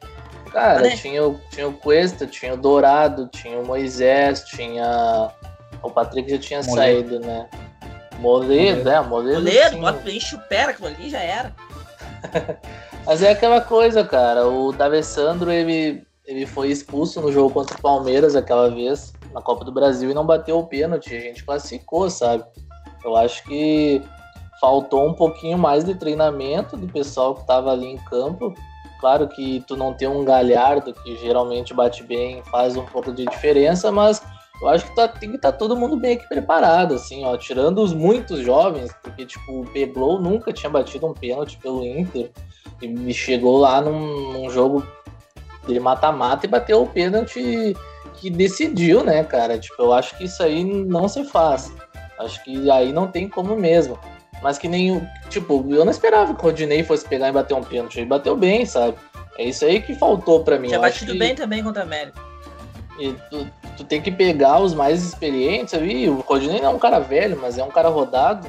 [0.51, 0.97] Cara, Mas, né?
[0.97, 5.31] tinha, o, tinha o Cuesta, tinha o Dourado, tinha o Moisés, tinha.
[5.87, 7.47] O Patrick já tinha saído, né?
[8.19, 9.41] Moledo, é, Moledo.
[9.41, 11.55] Moledo, bota, enche o pé, aquilo ali já era.
[13.05, 14.47] Mas é aquela coisa, cara.
[14.47, 19.63] O D'Alessandro, ele, ele foi expulso no jogo contra o Palmeiras aquela vez, na Copa
[19.63, 21.15] do Brasil, e não bateu o pênalti.
[21.15, 22.43] A gente classificou, sabe?
[23.03, 24.01] Eu acho que
[24.59, 28.53] faltou um pouquinho mais de treinamento do pessoal que estava ali em campo.
[28.99, 33.25] Claro que tu não tem um galhardo que geralmente bate bem, faz um pouco de
[33.25, 34.21] diferença, mas
[34.61, 37.37] eu acho que tá, tem que estar tá todo mundo bem aqui preparado, assim, ó.
[37.37, 42.31] Tirando os muitos jovens, porque, tipo, o Peglow nunca tinha batido um pênalti pelo Inter.
[42.81, 44.85] E me chegou lá num, num jogo
[45.67, 47.75] de mata-mata e bateu o pênalti
[48.15, 49.59] que decidiu, né, cara?
[49.59, 51.71] Tipo, eu acho que isso aí não se faz.
[52.19, 53.99] Acho que aí não tem como mesmo.
[54.41, 57.63] Mas que nem, tipo, eu não esperava que o Rodinei fosse pegar e bater um
[57.63, 57.99] pênalti.
[57.99, 58.95] Ele bateu bem, sabe?
[59.37, 60.67] É isso aí que faltou para mim.
[60.67, 61.19] Tinha batido que...
[61.19, 62.19] bem também contra a América.
[62.99, 66.09] E tu, tu tem que pegar os mais experientes ali.
[66.09, 68.47] O Rodinei não é um cara velho, mas é um cara rodado.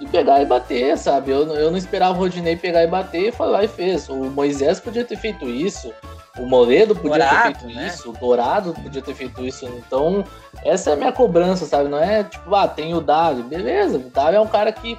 [0.00, 1.32] E pegar e bater, sabe?
[1.32, 4.08] Eu, eu não esperava o Rodinei pegar e bater e foi lá e fez.
[4.08, 5.92] O Moisés podia ter feito isso.
[6.38, 7.86] O Moledo podia Dourado, ter feito né?
[7.88, 9.66] isso, o Dourado podia ter feito isso.
[9.66, 10.24] Então,
[10.64, 11.88] essa é a minha cobrança, sabe?
[11.88, 13.42] Não é tipo, ah, tem o Davi.
[13.42, 14.96] Beleza, o Davi é um cara que,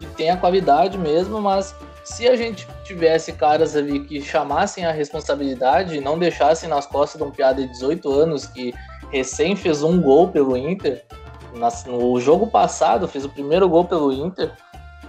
[0.00, 1.72] que tem a qualidade mesmo, mas
[2.04, 7.26] se a gente tivesse caras ali que chamassem a responsabilidade não deixassem nas costas de
[7.26, 8.74] um piada de 18 anos que
[9.10, 11.04] recém fez um gol pelo Inter,
[11.86, 14.52] no jogo passado fez o primeiro gol pelo Inter,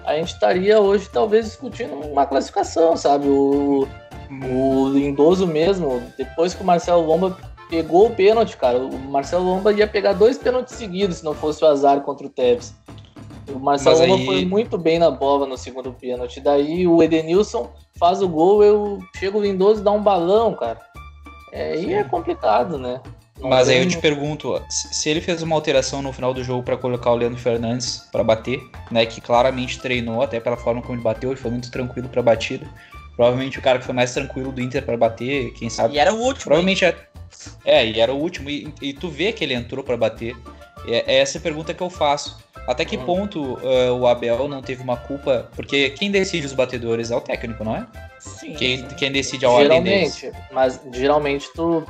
[0.05, 3.27] a gente estaria hoje talvez discutindo uma classificação, sabe?
[3.27, 3.87] O,
[4.29, 7.35] o Lindoso mesmo, depois que o Marcelo Lomba
[7.69, 11.63] pegou o pênalti, cara, o Marcelo Lomba ia pegar dois pênaltis seguidos se não fosse
[11.63, 12.73] o azar contra o Tevez.
[13.47, 14.25] O Marcelo aí...
[14.25, 16.39] foi muito bem na bola no segundo pênalti.
[16.39, 20.79] Daí o Edenilson faz o gol, eu chego o Lindoso e dá um balão, cara.
[21.51, 23.01] É, aí é complicado, né?
[23.39, 26.63] Não Mas aí eu te pergunto, se ele fez uma alteração no final do jogo
[26.63, 30.95] para colocar o Leandro Fernandes para bater, né, que claramente treinou até pela forma como
[30.95, 32.65] ele bateu, ele foi muito tranquilo para batida.
[33.15, 35.95] Provavelmente o cara que foi mais tranquilo do Inter para bater, quem sabe.
[35.95, 36.45] E era o último.
[36.45, 36.95] Provavelmente é,
[37.65, 40.35] é, e era o último e, e tu vê que ele entrou para bater.
[40.87, 42.37] É, é essa a pergunta que eu faço.
[42.67, 43.05] Até que hum.
[43.05, 45.49] ponto uh, o Abel não teve uma culpa?
[45.55, 47.85] Porque quem decide os batedores é o técnico, não é?
[48.19, 48.53] Sim.
[48.53, 50.17] Quem, quem decide a ordem deles.
[50.17, 51.85] Geralmente, mas geralmente tu,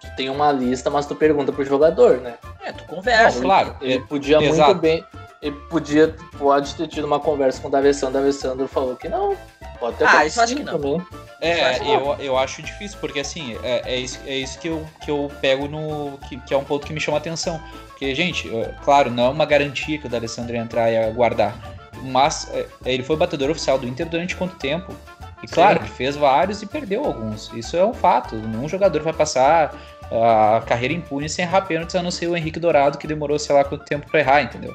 [0.00, 2.34] tu, tem uma lista, mas tu pergunta pro jogador, né?
[2.64, 3.38] É, tu conversa.
[3.38, 3.76] Não, claro.
[3.80, 4.70] Ele, ele podia Exato.
[4.70, 5.04] muito bem.
[5.40, 8.18] Ele podia, pode ter tido uma conversa com o D'Alessandro.
[8.18, 9.36] O D'Alessandro falou que não.
[9.84, 10.72] Pode ter ah, isso acho que não.
[10.72, 11.06] Também.
[11.42, 15.10] É, eu, eu acho difícil, porque assim, é, é, isso, é isso que eu, que
[15.10, 16.16] eu pego no.
[16.26, 17.60] Que, que é um ponto que me chama a atenção.
[17.88, 18.50] Porque, gente,
[18.82, 21.54] claro, não é uma garantia que o D'Alessandro ia entrar e aguardar.
[22.02, 24.94] Mas é, ele foi batedor oficial do Inter durante quanto tempo?
[25.42, 27.52] E claro, ele fez vários e perdeu alguns.
[27.52, 28.34] Isso é um fato.
[28.36, 29.74] Nenhum jogador vai passar
[30.10, 33.54] a carreira impune sem errar pênaltis, a não ser o Henrique Dourado, que demorou sei
[33.54, 34.74] lá quanto tempo para errar, entendeu?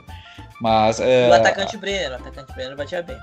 [0.62, 1.00] Mas.
[1.00, 1.30] É...
[1.30, 3.17] O atacante Brenner, o atacante Brenner batia bem.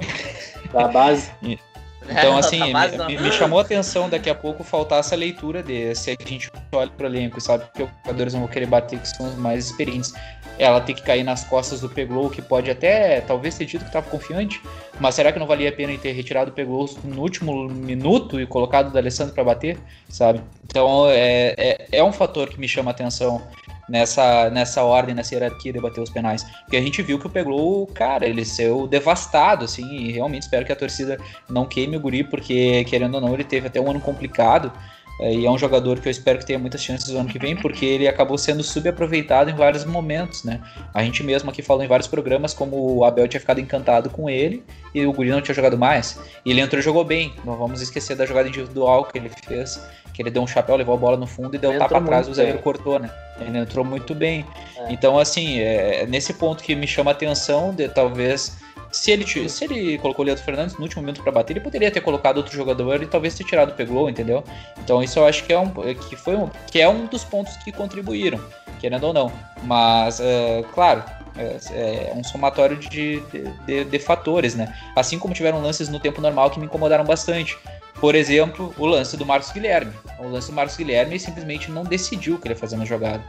[0.72, 1.30] Da base.
[2.08, 2.60] Então, assim,
[3.06, 6.50] me, me, chamou a atenção daqui a pouco faltar essa leitura de se a gente
[6.72, 9.66] olha pro elenco e sabe que os jogadores vão querer bater, que são os mais
[9.66, 10.14] experientes.
[10.58, 13.88] Ela tem que cair nas costas do Peglow, que pode até, talvez ter dito que
[13.88, 14.62] estava confiante,
[14.98, 18.46] mas será que não valia a pena ter retirado o Peglow no último minuto e
[18.46, 19.76] colocado o D'Alessandro para bater,
[20.08, 20.40] sabe?
[20.64, 23.42] Então, é, é, é um fator que me chama a atenção
[23.88, 26.44] nessa, nessa ordem, nessa hierarquia de bater os penais.
[26.62, 30.64] Porque a gente viu que o Peglow, cara, ele saiu devastado, assim, e realmente espero
[30.64, 31.18] que a torcida
[31.48, 34.72] não queime o guri, porque, querendo ou não, ele teve até um ano complicado.
[35.20, 37.38] É, e é um jogador que eu espero que tenha muitas chances no ano que
[37.38, 40.60] vem, porque ele acabou sendo subaproveitado em vários momentos, né?
[40.92, 44.28] A gente mesmo aqui falou em vários programas como o Abel tinha ficado encantado com
[44.28, 44.62] ele
[44.94, 46.20] e o Guri não tinha jogado mais.
[46.44, 47.32] E ele entrou e jogou bem.
[47.44, 50.94] Não vamos esquecer da jogada individual que ele fez, que ele deu um chapéu, levou
[50.94, 53.10] a bola no fundo e deu um tapa atrás e o zagueiro cortou, né?
[53.40, 54.44] Ele entrou muito bem.
[54.76, 54.92] É.
[54.92, 58.58] Então, assim, é nesse ponto que me chama a atenção de talvez
[58.96, 61.90] se ele, se ele colocou o Leandro Fernandes no último momento para bater, ele poderia
[61.90, 64.42] ter colocado outro jogador e talvez ter tirado o Peglow, entendeu?
[64.82, 65.68] Então isso eu acho que é um,
[66.08, 68.40] que foi um, que é um dos pontos que contribuíram,
[68.80, 69.30] querendo ou não.
[69.64, 71.04] Mas, é, claro,
[71.36, 73.20] é, é, um somatório de,
[73.66, 74.74] de, de, fatores, né?
[74.96, 77.58] Assim como tiveram lances no tempo normal que me incomodaram bastante.
[78.00, 79.92] Por exemplo, o lance do Marcos Guilherme.
[80.18, 83.22] O lance do Marcos Guilherme simplesmente não decidiu o que ele ia fazer na jogada.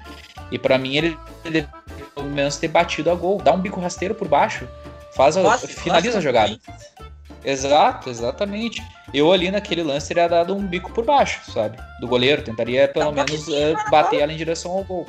[0.49, 1.67] E para mim ele, ele
[2.15, 4.67] pelo menos ter batido a gol, dá um bico rasteiro por baixo,
[5.17, 6.58] faz a, Nossa, finaliza a jogada.
[7.43, 8.84] Exato, exatamente.
[9.13, 11.77] Eu ali naquele lance teria dado um bico por baixo, sabe?
[11.99, 15.08] Do goleiro, tentaria pelo Dá menos mas bater ela em direção ao gol.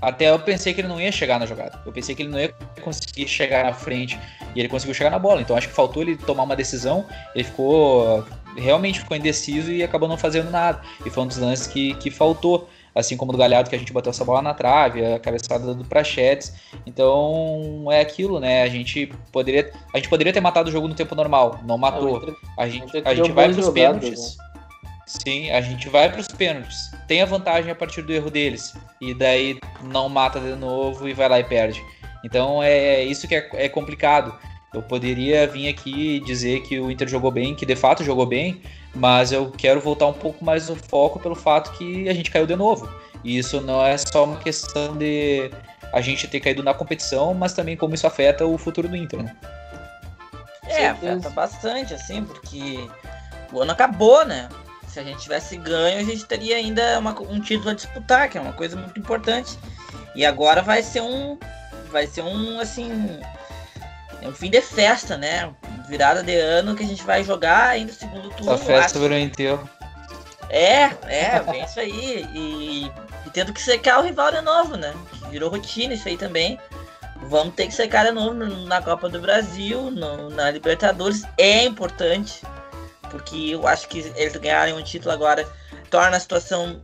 [0.00, 1.78] Até eu pensei que ele não ia chegar na jogada.
[1.84, 4.18] Eu pensei que ele não ia conseguir chegar na frente
[4.54, 5.42] e ele conseguiu chegar na bola.
[5.42, 7.04] Então acho que faltou ele tomar uma decisão.
[7.34, 8.24] Ele ficou
[8.56, 10.80] realmente ficou indeciso e acabou não fazendo nada.
[11.04, 12.68] E foi um dos lances que, que faltou.
[12.94, 15.84] Assim como do Galhardo, que a gente bateu essa bola na trave, a cabeçada do
[15.84, 16.52] Prachetes.
[16.84, 18.62] Então é aquilo, né?
[18.62, 21.78] A gente poderia, a gente poderia ter matado o jogo no tempo normal, não É,
[21.78, 22.36] matou.
[22.58, 24.36] A gente, a gente vai pros jogadas, pênaltis.
[25.06, 26.90] Sim, a gente vai pros pênaltis.
[27.08, 28.74] Tem a vantagem a partir do erro deles.
[29.00, 31.82] E daí não mata de novo e vai lá e perde.
[32.24, 34.36] Então é isso que é, é complicado.
[34.72, 38.24] Eu poderia vir aqui e dizer que o Inter jogou bem, que de fato jogou
[38.24, 38.62] bem,
[38.94, 42.46] mas eu quero voltar um pouco mais no foco pelo fato que a gente caiu
[42.46, 42.88] de novo.
[43.24, 45.50] E isso não é só uma questão de
[45.92, 49.24] a gente ter caído na competição, mas também como isso afeta o futuro do Inter,
[49.24, 49.36] né?
[50.66, 52.88] É, afeta bastante, assim, porque
[53.52, 54.48] o ano acabou, né?
[54.86, 58.38] Se a gente tivesse ganho, a gente teria ainda uma- um título a disputar, que
[58.38, 59.58] é uma coisa muito importante.
[60.14, 61.38] E agora vai ser um.
[61.90, 63.20] Vai ser um, assim.
[64.22, 65.50] É um fim de festa, né?
[65.88, 68.52] Virada de ano que a gente vai jogar ainda o segundo turno.
[68.52, 69.68] Essa festa virou enterro.
[70.48, 72.28] É, é, bem isso aí.
[72.34, 72.86] E,
[73.26, 74.92] e tendo que secar o rival de novo, né?
[75.30, 76.58] Virou rotina isso aí também.
[77.22, 81.22] Vamos ter que secar de novo no- na Copa do Brasil, no- na Libertadores.
[81.38, 82.42] É importante,
[83.10, 85.46] porque eu acho que eles ganharem um título agora
[85.90, 86.80] torna a situação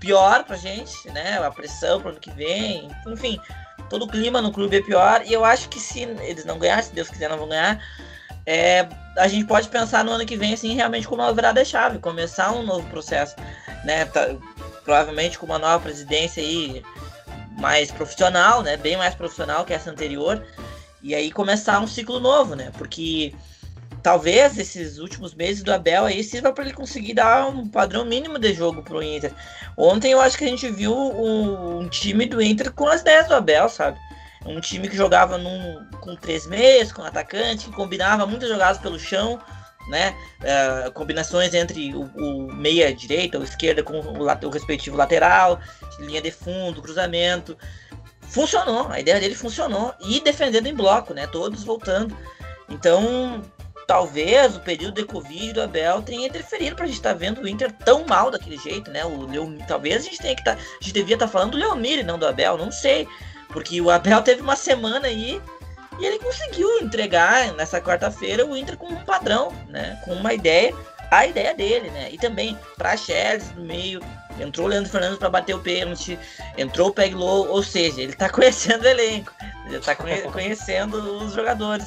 [0.00, 1.38] pior pra gente, né?
[1.42, 3.40] A pressão pro ano que vem, enfim.
[3.88, 5.22] Todo o clima no clube é pior.
[5.24, 7.80] E eu acho que se eles não ganharem, se Deus quiser não vão ganhar,
[8.44, 11.98] é, a gente pode pensar no ano que vem, assim, realmente como uma virada chave,
[11.98, 13.34] começar um novo processo,
[13.84, 14.04] né?
[14.04, 14.36] Tá-
[14.84, 16.82] provavelmente com uma nova presidência aí
[17.58, 18.76] mais profissional, né?
[18.76, 20.44] Bem mais profissional que essa anterior.
[21.02, 22.70] E aí começar um ciclo novo, né?
[22.78, 23.34] Porque
[24.06, 28.38] talvez esses últimos meses do Abel aí sirva para ele conseguir dar um padrão mínimo
[28.38, 29.32] de jogo pro Inter.
[29.76, 33.26] Ontem eu acho que a gente viu um, um time do Inter com as 10
[33.26, 33.98] do Abel, sabe?
[34.44, 38.96] Um time que jogava num, com três meias, com atacante, que combinava muitas jogadas pelo
[38.96, 39.40] chão,
[39.88, 40.14] né?
[40.40, 45.58] Eh, combinações entre o, o meia direita ou esquerda com o, o respectivo lateral,
[45.98, 47.58] linha de fundo, cruzamento.
[48.20, 49.92] Funcionou, a ideia dele funcionou.
[50.00, 51.26] E defendendo em bloco, né?
[51.26, 52.16] Todos voltando.
[52.68, 53.42] Então,
[53.86, 57.70] talvez o período de Covid do Abel tenha interferido pra gente estar vendo o Inter
[57.72, 59.04] tão mal daquele jeito, né?
[59.04, 62.00] O Leo, talvez a gente tenha que tá, a gente devia estar falando do Leomir
[62.00, 63.06] e não do Abel, não sei.
[63.48, 65.40] Porque o Abel teve uma semana aí
[65.98, 70.00] e ele conseguiu entregar nessa quarta-feira o Inter com um padrão, né?
[70.04, 70.74] Com uma ideia,
[71.10, 72.08] a ideia dele, né?
[72.10, 74.00] E também para Charles no meio,
[74.40, 76.18] entrou o Leandro Fernandes para bater o pênalti,
[76.58, 79.32] entrou o Peglow, ou seja, ele tá conhecendo o elenco,
[79.66, 81.86] ele tá conhe- conhecendo os jogadores.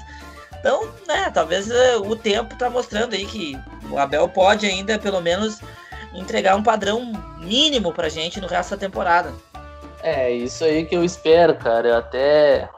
[0.59, 3.57] Então, né, talvez eh, o tempo tá mostrando aí que
[3.89, 5.61] o Abel pode ainda, pelo menos,
[6.13, 9.33] entregar um padrão mínimo pra gente no resto da temporada.
[10.03, 11.87] É, isso aí que eu espero, cara.
[11.87, 12.69] Eu até.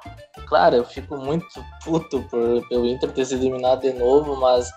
[0.48, 1.46] Claro, eu fico muito
[1.84, 4.72] puto por pelo Inter ter sido eliminado de novo, mas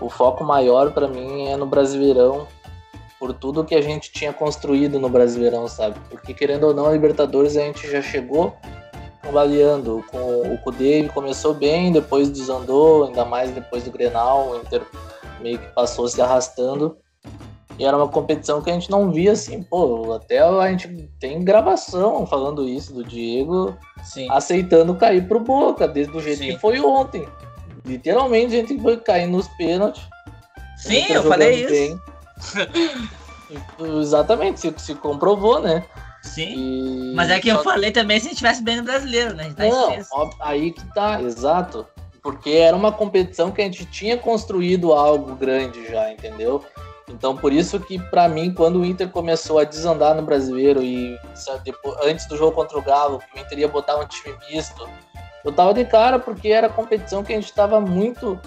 [0.00, 2.46] o foco maior pra mim é no Brasileirão,
[3.18, 5.98] por tudo que a gente tinha construído no Brasileirão, sabe?
[6.10, 8.56] Porque querendo ou não, a Libertadores a gente já chegou
[9.22, 10.04] avaliando.
[10.10, 14.82] Com o Cudê ele começou bem, depois desandou, ainda mais depois do Grenal, o Inter
[15.40, 16.96] meio que passou se arrastando.
[17.78, 21.42] E era uma competição que a gente não via assim, pô, até a gente tem
[21.42, 24.28] gravação falando isso do Diego Sim.
[24.30, 26.48] aceitando cair pro Boca, desde o jeito Sim.
[26.48, 27.26] que foi ontem.
[27.86, 30.02] Literalmente a gente foi cair nos pênaltis.
[30.76, 32.00] Sim, eu falei isso.
[34.00, 35.84] Exatamente, se, se comprovou, né?
[36.22, 37.10] Sim.
[37.12, 39.34] E- Mas é que eu só- falei também se a gente tivesse bem no brasileiro,
[39.34, 39.44] né?
[39.44, 41.86] A gente tá em Não, ó, aí que tá, exato.
[42.22, 46.62] Porque era uma competição que a gente tinha construído algo grande já, entendeu?
[47.08, 51.18] Então por isso que pra mim, quando o Inter começou a desandar no brasileiro e
[51.34, 54.36] sabe, depois- antes do jogo contra o Galo, que o Inter ia botar um time
[54.50, 54.86] misto,
[55.44, 58.38] eu tava de cara porque era competição que a gente tava muito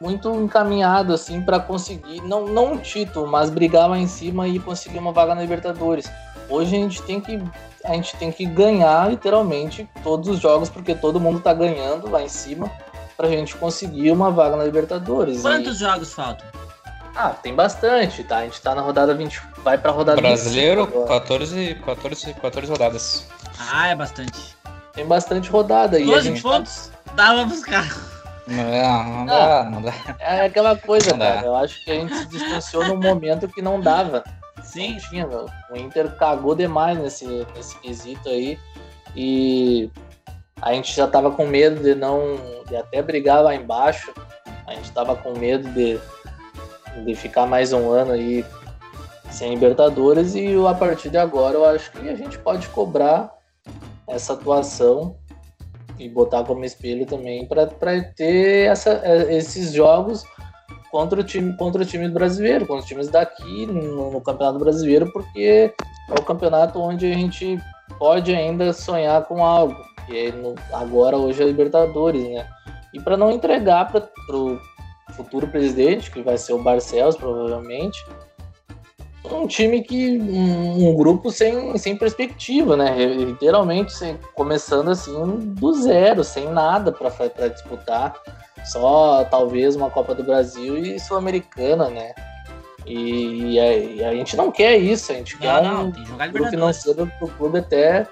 [0.00, 4.58] muito encaminhado assim para conseguir não não um título, mas brigar lá em cima e
[4.58, 6.10] conseguir uma vaga na Libertadores.
[6.50, 7.42] Hoje a gente tem que
[7.84, 12.22] a gente tem que ganhar literalmente todos os jogos porque todo mundo tá ganhando lá
[12.22, 12.70] em cima
[13.16, 15.38] pra gente conseguir uma vaga na Libertadores.
[15.38, 16.46] E- Quantos jogos faltam?
[17.16, 18.38] Ah, tem bastante, tá?
[18.38, 21.20] A gente tá na rodada 20, vai pra rodada Brasileiro, 25 agora.
[21.20, 23.26] 14, 14, 14 rodadas.
[23.72, 24.56] Ah, é bastante.
[24.92, 26.90] Tem bastante rodada e a 12 gente tá- pontos?
[27.14, 28.10] Dá pra buscar.
[28.46, 29.92] Não, não dá, não dá.
[30.18, 31.32] É aquela coisa, Não dá.
[31.34, 31.46] cara.
[31.46, 34.24] Eu acho que a gente se distanciou num momento que não dava.
[34.62, 35.46] Sim, tinha, meu.
[35.70, 38.58] O Inter cagou demais nesse, nesse quesito aí.
[39.14, 39.90] E
[40.60, 42.36] a gente já tava com medo de não.
[42.68, 44.12] de até brigar lá embaixo.
[44.66, 45.98] A gente tava com medo de,
[47.04, 48.44] de ficar mais um ano aí
[49.30, 50.34] sem Libertadores.
[50.34, 53.32] E a partir de agora eu acho que a gente pode cobrar
[54.06, 55.16] essa atuação
[55.98, 60.24] e botar como espelho também para ter essa, eh, esses jogos
[60.90, 65.10] contra o time contra o time brasileiro, contra os times daqui no, no Campeonato Brasileiro,
[65.12, 65.72] porque
[66.08, 67.58] é o campeonato onde a gente
[67.98, 69.76] pode ainda sonhar com algo.
[70.08, 72.46] E aí, no- agora hoje é Libertadores, né?
[72.92, 74.58] E para não entregar para o
[75.12, 78.04] futuro presidente, que vai ser o Barcelos provavelmente,
[79.30, 82.96] um time que um, um grupo sem, sem perspectiva, né?
[83.06, 87.10] Literalmente sem- começando assim do zero, sem nada para
[87.48, 88.14] disputar
[88.64, 92.14] só talvez uma Copa do Brasil e Sul-Americana, né?
[92.86, 95.92] E, e a, e a gente não quer isso, a gente quer não, não, um
[95.92, 96.82] tem que jogar Libertadores.
[96.82, 98.06] financeiro pro clube até,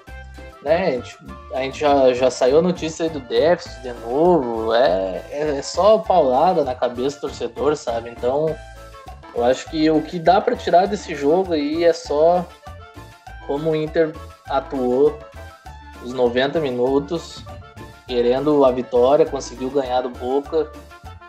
[0.61, 0.87] né?
[0.87, 1.17] A gente,
[1.53, 5.61] a gente já, já saiu a notícia aí do déficit de novo, é, é, é
[5.61, 8.09] só paulada na cabeça do torcedor, sabe?
[8.09, 8.55] Então,
[9.35, 12.45] eu acho que o que dá para tirar desse jogo aí é só
[13.47, 14.13] como o Inter
[14.47, 15.17] atuou
[16.03, 17.43] os 90 minutos,
[18.09, 20.67] querendo a vitória, conseguiu ganhar do Boca,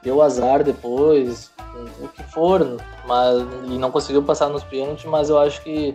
[0.02, 1.52] deu azar depois,
[2.00, 5.94] o que for, mas e não conseguiu passar nos pênaltis, mas eu acho que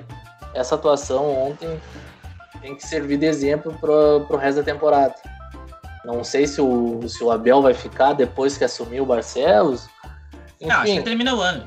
[0.54, 1.82] essa atuação ontem
[2.62, 5.16] tem que servir de exemplo pro, pro resto da temporada.
[6.06, 9.90] Não sei se o, se o Abel vai ficar depois que assumiu o Barcelos.
[10.62, 11.66] Não, acho que Enfim, termina o ano.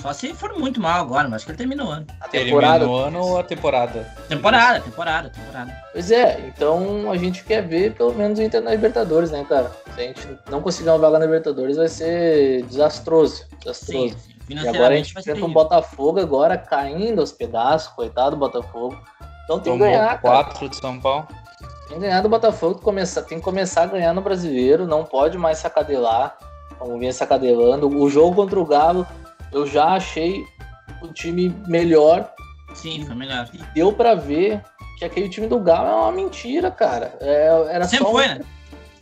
[0.00, 2.06] Só se for muito mal agora, mas acho que ele termina o ano.
[2.20, 2.78] a temporada.
[2.78, 4.08] Termina o ano ou a temporada?
[4.28, 5.76] Temporada, temporada, temporada.
[5.92, 9.70] Pois é, então a gente quer ver pelo menos o Inter na Libertadores, né, cara?
[9.94, 13.44] Se a gente não conseguir uma vaga na Libertadores, vai ser desastroso.
[13.58, 14.08] desastroso.
[14.08, 14.34] Sim, sim.
[14.48, 15.52] E agora a gente enfrenta um.
[15.52, 18.98] Botafogo agora caindo aos pedaços, coitado do Botafogo.
[19.44, 20.44] Então tem que Tomou ganhar, cara.
[20.44, 21.26] quatro de São Paulo.
[21.88, 25.36] Tem que ganhar do Botafogo, começar, tem que começar a ganhar no brasileiro, não pode
[25.36, 26.36] mais sacadelar,
[26.78, 27.88] como vinha sacadelando.
[27.88, 29.06] O jogo contra o Galo,
[29.52, 30.44] eu já achei
[31.02, 32.32] o time melhor
[32.74, 33.48] Sim, foi melhor.
[33.52, 34.62] e deu pra ver
[34.98, 37.14] que aquele time do Galo é uma mentira, cara.
[37.20, 38.40] É, era Sempre só foi, né?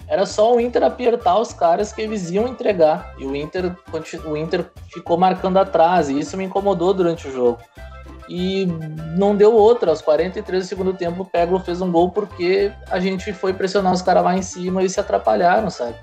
[0.07, 3.15] era só o Inter apertar os caras que eles iam entregar.
[3.19, 3.75] E o Inter,
[4.25, 6.09] o Inter ficou marcando atrás.
[6.09, 7.59] E isso me incomodou durante o jogo.
[8.29, 8.67] E
[9.17, 9.91] não deu outra.
[9.91, 13.93] Aos 43 do segundo tempo, o Peglo fez um gol porque a gente foi pressionar
[13.93, 15.97] os caras lá em cima e se atrapalharam, sabe?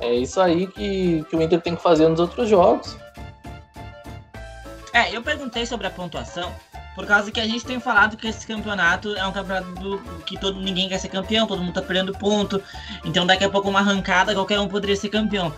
[0.00, 2.96] É isso aí que, que o Inter tem que fazer nos outros jogos.
[4.96, 6.50] É, eu perguntei sobre a pontuação
[6.94, 10.40] por causa que a gente tem falado que esse campeonato é um campeonato do, que
[10.40, 12.62] todo, ninguém quer ser campeão, todo mundo tá perdendo ponto.
[13.04, 15.52] Então daqui a pouco uma arrancada, qualquer um poderia ser campeão.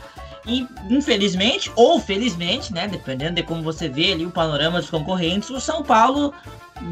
[0.45, 5.51] E infelizmente, ou felizmente, né, dependendo de como você vê ali o panorama dos concorrentes,
[5.51, 6.34] o São Paulo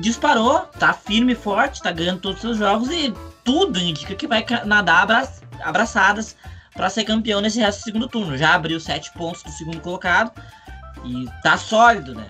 [0.00, 4.28] disparou, tá firme e forte, tá ganhando todos os seus jogos e tudo indica que
[4.28, 5.32] vai nadar abra-
[5.64, 6.36] abraçadas
[6.76, 8.38] para ser campeão nesse resto do segundo turno.
[8.38, 10.30] Já abriu sete pontos do segundo colocado
[11.04, 12.26] e tá sólido, né?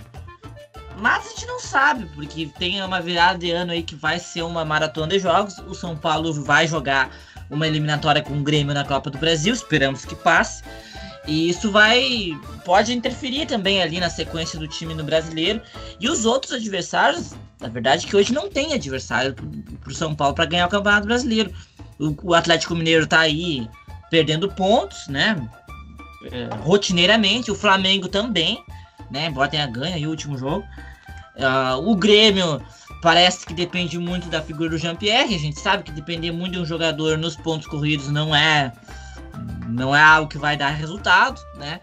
[0.98, 4.42] Mas a gente não sabe, porque tem uma virada de ano aí que vai ser
[4.42, 5.58] uma maratona de jogos.
[5.58, 7.10] O São Paulo vai jogar
[7.50, 10.62] uma eliminatória com o Grêmio na Copa do Brasil, esperamos que passe.
[11.26, 12.38] E isso vai.
[12.64, 15.60] pode interferir também ali na sequência do time no brasileiro.
[15.98, 19.48] E os outros adversários, na verdade, que hoje não tem adversário pro,
[19.80, 21.52] pro São Paulo para ganhar o Campeonato Brasileiro.
[21.98, 23.68] O, o Atlético Mineiro tá aí
[24.08, 25.36] perdendo pontos, né?
[26.30, 27.50] É, rotineiramente.
[27.50, 28.62] O Flamengo também,
[29.10, 29.26] né?
[29.26, 30.64] Embora tenha ganho aí o último jogo.
[31.38, 32.62] Ah, o Grêmio
[33.02, 35.34] parece que depende muito da figura do Jean-Pierre.
[35.34, 38.72] A gente sabe que depender muito de um jogador nos pontos corridos não é
[39.68, 41.80] não é algo que vai dar resultado, né?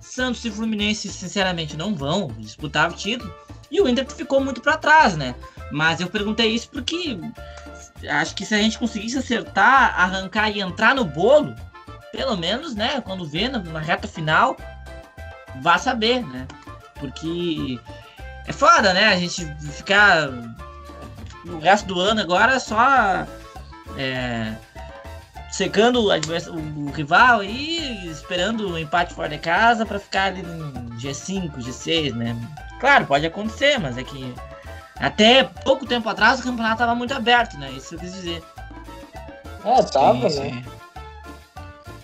[0.00, 3.32] Santos e Fluminense, sinceramente, não vão disputar o título.
[3.70, 5.34] E o Inter ficou muito para trás, né?
[5.70, 7.18] Mas eu perguntei isso porque
[8.08, 11.54] acho que se a gente conseguisse acertar, arrancar e entrar no bolo,
[12.12, 13.00] pelo menos, né?
[13.00, 14.56] Quando vê na reta final,
[15.60, 16.46] vá saber, né?
[17.10, 17.78] Porque
[18.46, 19.08] é foda, né?
[19.08, 20.28] A gente ficar
[21.46, 23.26] o resto do ano agora só
[23.96, 24.52] é,
[25.50, 30.42] secando o, o- o rival e esperando o empate fora de casa pra ficar ali
[30.42, 32.36] no G5, G6, né?
[32.80, 34.34] Claro, pode acontecer, mas é que
[34.98, 37.70] até pouco tempo atrás o campeonato tava muito aberto, né?
[37.70, 38.42] Isso eu quis dizer.
[39.64, 40.50] É, tava, Sim, né?
[40.50, 40.64] sim.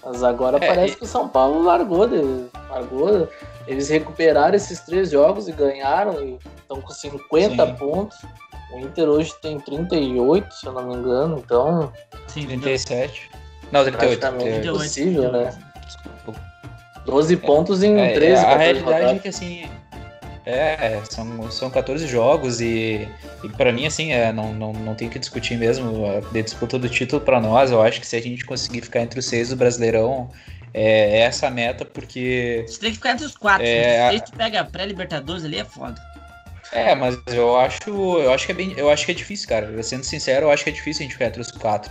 [0.05, 3.29] Mas agora É, parece e- que o São Paulo largou, de- largou.
[3.67, 7.75] Eles recuperaram esses três jogos e ganharam e estão com 50 Sim.
[7.75, 8.19] pontos.
[8.73, 11.93] O Inter hoje tem 38, se eu não me engano, então
[12.27, 13.31] Sim, 37.
[13.71, 14.19] Não, 38.
[14.19, 14.77] praticamente 38.
[14.77, 15.59] impossível, né?
[15.85, 16.41] Desculpa.
[17.05, 19.65] 12 pontos em é, 13 A realidade é que assim.
[20.45, 23.09] É, são, são 14 jogos e,
[23.45, 26.89] e para mim, assim, é, não, não, não tem que discutir mesmo a disputa do
[26.89, 27.71] título para nós.
[27.71, 30.29] Eu acho que se a gente conseguir ficar entre os seis do Brasileirão,
[30.75, 32.65] é, é essa a meta, porque.
[32.67, 33.67] Você tem que ficar entre os quatro.
[33.67, 36.01] É, se tu pega pré-Libertadores ali, é foda.
[36.73, 39.83] É, mas eu acho, eu acho que é bem, eu acho que é difícil, cara.
[39.83, 41.91] Sendo sincero, eu acho que é difícil a gente ficar entre os quatro.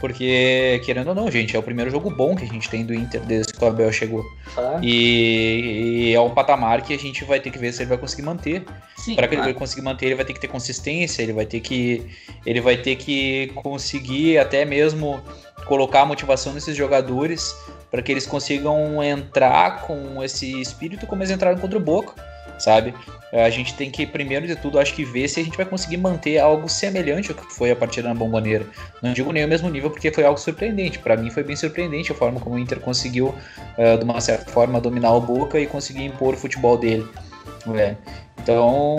[0.00, 2.92] Porque, querendo ou não, gente, é o primeiro jogo bom que a gente tem do
[2.92, 4.24] Inter desde que o Abel chegou.
[4.56, 4.80] Ah.
[4.82, 7.98] E, e, é um patamar que a gente vai ter que ver se ele vai
[7.98, 8.64] conseguir manter.
[9.14, 11.60] Para que ele vai conseguir manter, ele vai ter que ter consistência, ele vai ter
[11.60, 12.06] que
[12.44, 15.22] ele vai ter que conseguir até mesmo
[15.66, 17.54] colocar a motivação nesses jogadores
[17.90, 22.14] para que eles consigam entrar com esse espírito como eles entraram contra o Boca
[22.58, 22.94] sabe?
[23.32, 25.96] A gente tem que, primeiro de tudo, acho que ver se a gente vai conseguir
[25.96, 28.64] manter algo semelhante ao que foi a partida na Bomboneira.
[29.02, 31.00] Não digo nem o mesmo nível, porque foi algo surpreendente.
[31.00, 33.34] Para mim foi bem surpreendente a forma como o Inter conseguiu,
[33.76, 37.04] uh, de uma certa forma, dominar o Boca e conseguir impor o futebol dele.
[37.74, 37.96] É.
[38.40, 38.98] Então,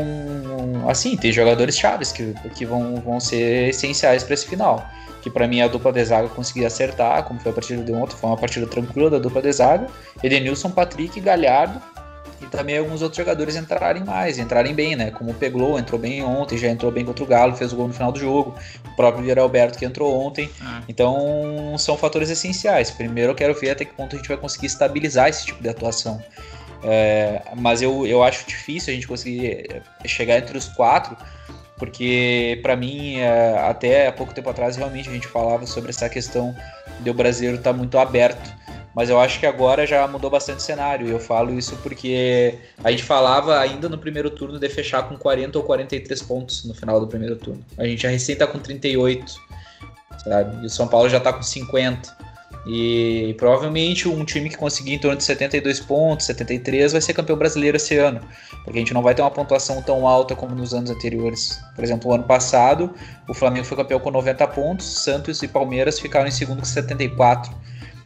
[0.89, 4.85] assim, tem jogadores chaves que, que vão, vão ser essenciais para esse final.
[5.21, 8.15] Que para mim a dupla de zaga conseguiu acertar, como foi a partida de ontem,
[8.15, 9.87] foi uma partida tranquila da dupla de zaga.
[10.21, 11.81] Edenilson, Patrick, Galhardo
[12.45, 15.11] e também alguns outros jogadores entrarem mais, entrarem bem, né?
[15.11, 17.87] Como o Peglow entrou bem ontem, já entrou bem contra o Galo, fez o gol
[17.87, 20.49] no final do jogo, o próprio Vieira Alberto que entrou ontem.
[20.61, 20.81] Ah.
[20.87, 22.91] Então são fatores essenciais.
[22.91, 25.69] Primeiro eu quero ver até que ponto a gente vai conseguir estabilizar esse tipo de
[25.69, 26.21] atuação.
[26.83, 31.17] É, mas eu, eu acho difícil a gente conseguir chegar entre os quatro,
[31.77, 36.07] porque para mim, é, até há pouco tempo atrás, realmente a gente falava sobre essa
[36.07, 36.55] questão
[36.99, 38.53] de o brasileiro estar tá muito aberto
[38.95, 41.05] mas eu acho que agora já mudou bastante o cenário.
[41.05, 45.17] E eu falo isso porque a gente falava ainda no primeiro turno de fechar com
[45.17, 47.63] 40 ou 43 pontos no final do primeiro turno.
[47.77, 49.35] A gente já recém tá com 38,
[50.23, 50.63] sabe?
[50.63, 52.25] E o São Paulo já tá com 50.
[52.65, 57.37] E provavelmente um time que conseguir em torno de 72 pontos, 73, vai ser campeão
[57.37, 58.21] brasileiro esse ano.
[58.63, 61.59] Porque a gente não vai ter uma pontuação tão alta como nos anos anteriores.
[61.75, 62.95] Por exemplo, o ano passado,
[63.27, 67.53] o Flamengo foi campeão com 90 pontos, Santos e Palmeiras ficaram em segundo com 74.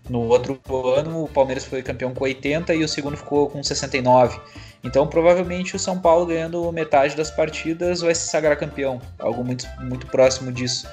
[0.09, 0.59] No outro
[0.97, 4.41] ano, o Palmeiras foi campeão com 80 e o segundo ficou com 69.
[4.83, 8.99] Então, provavelmente, o São Paulo ganhando metade das partidas vai se sagrar campeão.
[9.19, 10.87] Algo muito, muito próximo disso.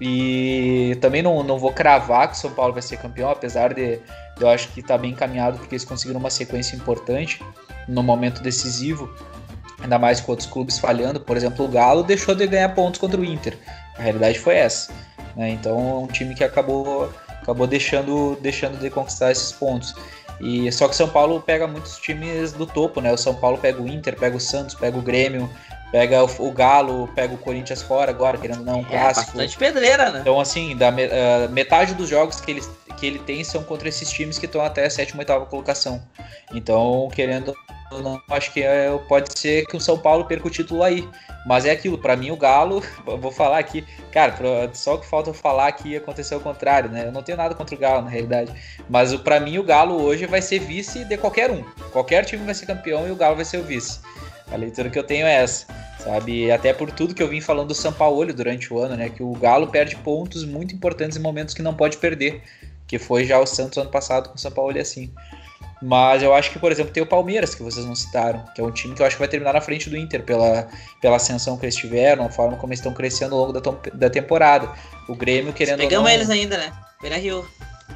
[0.00, 3.96] E também não, não vou cravar que o São Paulo vai ser campeão, apesar de,
[3.96, 7.42] de eu acho que está bem encaminhado, porque eles conseguiram uma sequência importante
[7.88, 9.12] no momento decisivo.
[9.80, 11.20] Ainda mais com outros clubes falhando.
[11.20, 13.58] Por exemplo, o Galo deixou de ganhar pontos contra o Inter.
[13.98, 14.92] A realidade foi essa.
[15.36, 15.50] Né?
[15.50, 17.12] Então, é um time que acabou
[17.44, 19.94] acabou deixando, deixando de conquistar esses pontos.
[20.40, 23.12] E só que São Paulo pega muitos times do topo, né?
[23.12, 25.48] O São Paulo pega o Inter, pega o Santos, pega o Grêmio,
[25.94, 29.26] pega o, o Galo, pega o Corinthians fora agora, querendo não um é, clássico.
[29.26, 30.18] Bastante pedreira, né?
[30.22, 32.62] Então assim, da uh, metade dos jogos que ele,
[32.96, 36.02] que ele tem são contra esses times que estão até a sétima, oitava colocação.
[36.52, 37.54] Então, querendo
[37.92, 41.08] não, acho que é, pode ser que o São Paulo perca o título aí.
[41.46, 44.34] Mas é aquilo, para mim o Galo, vou falar aqui, cara,
[44.72, 47.06] só que falta eu falar que aconteceu o contrário, né?
[47.06, 48.52] Eu não tenho nada contra o Galo, na realidade.
[48.88, 51.62] Mas para mim o Galo hoje vai ser vice de qualquer um.
[51.92, 54.00] Qualquer time vai ser campeão e o Galo vai ser o vice.
[54.54, 55.66] A leitura que eu tenho é essa,
[55.98, 56.48] sabe?
[56.48, 59.08] Até por tudo que eu vim falando do São Paulo durante o ano, né?
[59.08, 62.40] Que o Galo perde pontos muito importantes em momentos que não pode perder.
[62.86, 65.12] Que foi já o Santos ano passado com o São Paulo assim.
[65.82, 68.64] Mas eu acho que, por exemplo, tem o Palmeiras, que vocês não citaram, que é
[68.64, 70.68] um time que eu acho que vai terminar na frente do Inter pela,
[71.00, 73.60] pela ascensão que eles tiveram, a forma como eles estão crescendo ao longo da,
[73.92, 74.72] da temporada.
[75.08, 75.78] O Grêmio querendo.
[75.78, 76.14] Pegamos não...
[76.14, 76.72] eles ainda, né?
[77.02, 77.44] Beira Rio.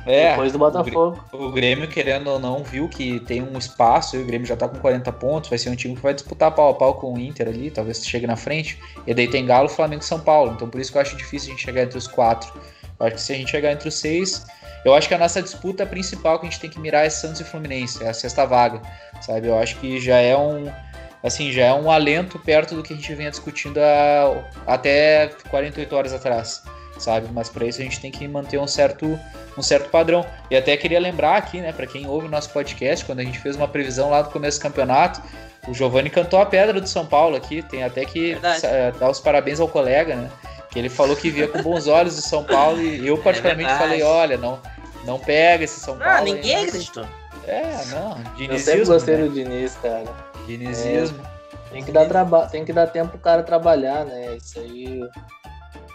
[0.06, 1.24] É, Depois do Botafogo.
[1.32, 4.68] O, Grêmio, querendo ou não, viu que tem um espaço e o Grêmio já tá
[4.68, 5.50] com 40 pontos.
[5.50, 8.04] Vai ser um time que vai disputar pau a pau com o Inter ali, talvez
[8.06, 8.78] chegue na frente.
[9.06, 10.52] E daí tem Galo, Flamengo e São Paulo.
[10.52, 12.52] Então por isso que eu acho difícil a gente chegar entre os quatro.
[12.98, 14.46] Eu acho que se a gente chegar entre os seis,
[14.84, 17.40] eu acho que a nossa disputa principal que a gente tem que mirar é Santos
[17.40, 18.80] e Fluminense, é a sexta vaga,
[19.20, 19.48] sabe?
[19.48, 20.70] Eu acho que já é um
[21.22, 25.96] assim, já é um alento perto do que a gente vinha discutindo há, até 48
[25.96, 26.62] horas atrás,
[26.98, 27.28] sabe?
[27.32, 29.18] Mas para isso a gente tem que manter um certo
[29.56, 30.24] um certo padrão.
[30.50, 33.38] E até queria lembrar aqui, né, para quem ouve o nosso podcast, quando a gente
[33.40, 35.20] fez uma previsão lá do começo do campeonato,
[35.66, 38.64] o Giovanni cantou a pedra do São Paulo aqui, tem até que Verdade.
[38.64, 40.30] Eh, dar os parabéns ao colega, né?
[40.70, 43.78] que ele falou que via com bons olhos o São Paulo e eu particularmente é
[43.78, 44.60] falei, olha, não,
[45.04, 46.12] não pega esse São Paulo.
[46.12, 47.06] Ah, ninguém aí, acreditou.
[47.46, 48.52] É, não, dinizismo.
[48.52, 49.22] Eu sempre gostei né?
[49.24, 50.04] do Diniz, cara.
[50.46, 51.18] Dinizismo.
[51.24, 54.36] É, tem que, dar traba tem que dar tempo pro cara trabalhar, né?
[54.36, 55.00] Isso aí.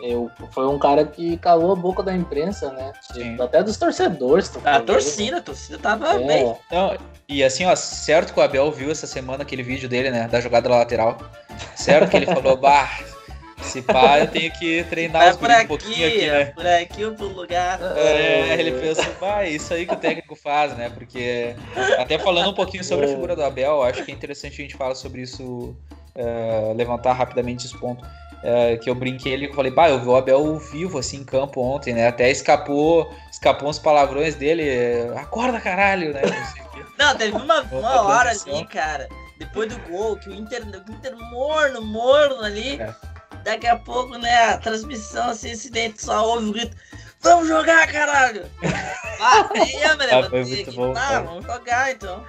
[0.06, 2.92] Eu, foi um cara que calou a boca da imprensa, né?
[3.14, 3.42] Sim.
[3.42, 4.52] Até dos torcedores.
[4.66, 6.28] A torcida, a torcida tava é.
[6.28, 6.56] bem.
[6.70, 6.98] Não,
[7.30, 10.28] e assim, ó, certo que o Abel viu essa semana aquele vídeo dele, né?
[10.28, 11.18] Da jogada lateral.
[11.74, 13.00] Certo que ele falou, bah,
[13.64, 16.46] Se pá, eu tenho que treinar os Vai um pouquinho aqui, né?
[16.46, 17.80] Por aqui ou pro lugar.
[17.96, 20.90] É, ele pensou, vai, isso aí que o técnico faz, né?
[20.90, 21.56] Porque,
[21.98, 24.76] até falando um pouquinho sobre a figura do Abel, acho que é interessante a gente
[24.76, 25.76] falar sobre isso,
[26.16, 28.06] uh, levantar rapidamente esse ponto.
[28.44, 31.24] Uh, que eu brinquei ali, eu falei, bah, eu vi o Abel vivo assim em
[31.24, 32.08] campo ontem, né?
[32.08, 34.64] Até escapou, escapou uns palavrões dele,
[35.16, 36.22] acorda caralho, né?
[37.00, 41.16] Não, teve uma, uma hora ali, cara, depois do gol, que o Inter, o Inter
[41.18, 42.82] morno, morno ali.
[42.82, 42.94] É.
[43.44, 46.78] Daqui a pouco, né, a transmissão, assim, acidente, só ouve o grito.
[47.24, 48.44] Vamos jogar, caralho!
[49.20, 52.24] ah, aí, ah, foi muito bom, tá, vamos jogar então.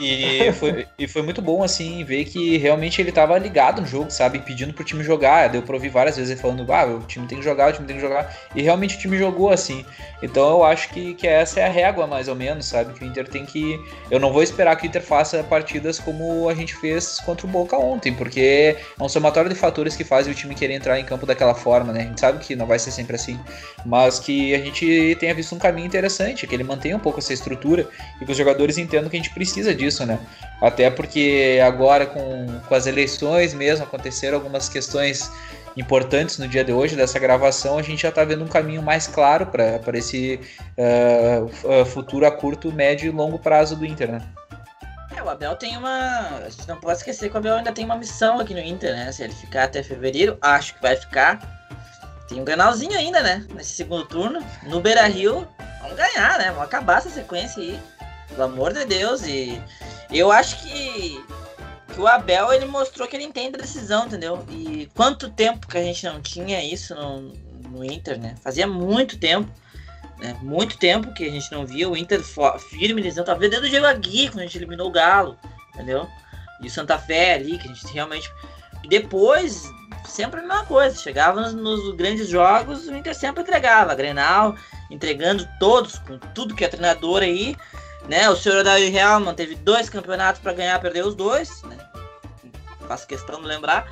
[0.00, 4.10] E foi, e foi muito bom, assim, ver que realmente ele tava ligado no jogo,
[4.10, 4.38] sabe?
[4.38, 5.48] Pedindo pro time jogar.
[5.48, 7.86] Deu pra ouvir várias vezes ele falando, ah, o time tem que jogar, o time
[7.86, 8.34] tem que jogar.
[8.54, 9.84] E realmente o time jogou, assim.
[10.22, 12.94] Então eu acho que, que essa é a régua, mais ou menos, sabe?
[12.94, 13.78] Que o Inter tem que.
[14.10, 17.50] Eu não vou esperar que o Inter faça partidas como a gente fez contra o
[17.50, 21.04] Boca ontem, porque é um somatório de fatores que fazem o time querer entrar em
[21.04, 22.00] campo daquela forma, né?
[22.00, 23.38] A gente sabe que não vai ser sempre assim,
[23.84, 27.32] mas que a gente tenha visto um caminho interessante, que ele mantenha um pouco essa
[27.32, 27.88] estrutura
[28.20, 30.18] e que os jogadores entendam que a gente precisa disso, né?
[30.60, 35.30] Até porque agora com, com as eleições mesmo aconteceram algumas questões
[35.76, 39.06] importantes no dia de hoje dessa gravação, a gente já está vendo um caminho mais
[39.06, 40.40] claro para esse
[40.76, 44.22] uh, futuro a curto, médio e longo prazo do Inter, né?
[45.16, 46.40] É, o Abel tem uma.
[46.44, 48.92] A gente não pode esquecer que o Abel ainda tem uma missão aqui no Inter,
[48.92, 49.12] né?
[49.12, 51.38] Se ele ficar até fevereiro, acho que vai ficar.
[52.32, 53.44] Tem um granalzinho ainda, né?
[53.54, 54.42] Nesse segundo turno.
[54.62, 55.46] No Beira Rio,
[55.82, 56.46] vamos ganhar, né?
[56.46, 57.78] Vamos acabar essa sequência aí.
[58.28, 59.22] Pelo amor de Deus.
[59.26, 59.62] E
[60.10, 61.22] eu acho que,
[61.92, 64.42] que o Abel ele mostrou que ele entende a decisão, entendeu?
[64.48, 67.34] E quanto tempo que a gente não tinha isso no,
[67.68, 68.34] no Inter, né?
[68.42, 69.50] Fazia muito tempo.
[70.18, 70.34] Né?
[70.40, 72.22] Muito tempo que a gente não via o Inter
[72.70, 75.36] firme dizendo, talvez desde o Diego Agui, quando a gente eliminou o Galo,
[75.74, 76.08] entendeu?
[76.62, 78.32] E o Santa Fé ali, que a gente realmente.
[78.88, 79.70] Depois,
[80.04, 80.96] sempre a mesma coisa.
[80.96, 83.94] Chegava nos, nos, grandes jogos, o Inter sempre entregava.
[83.94, 84.54] Grenal,
[84.90, 87.56] entregando todos, com tudo que é treinador aí.
[88.08, 88.28] Né?
[88.28, 91.62] O senhor Odair Real manteve dois campeonatos para ganhar, perdeu os dois.
[91.62, 91.76] Né?
[92.86, 93.86] Faço questão de lembrar.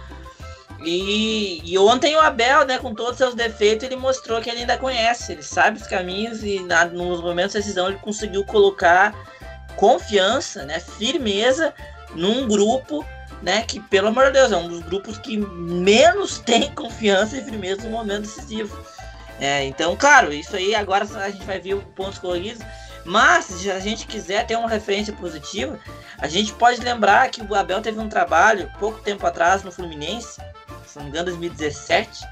[0.83, 4.61] E, e, ontem o Abel, né, com todos os seus defeitos, ele mostrou que ele
[4.61, 9.15] ainda conhece, ele sabe os caminhos e na, nos momentos de decisão ele conseguiu colocar
[9.77, 11.75] confiança, né, firmeza
[12.15, 13.05] num grupo,
[13.43, 17.45] né, que pelo amor de Deus é um dos grupos que menos tem confiança e
[17.45, 18.78] firmeza no momento decisivo.
[19.41, 22.62] É, então, claro, isso aí agora a gente vai ver pontos corridos.
[23.05, 25.78] Mas, se a gente quiser ter uma referência positiva,
[26.18, 30.41] a gente pode lembrar que o Abel teve um trabalho pouco tempo atrás no Fluminense,
[30.86, 32.26] se não me engano, 2017,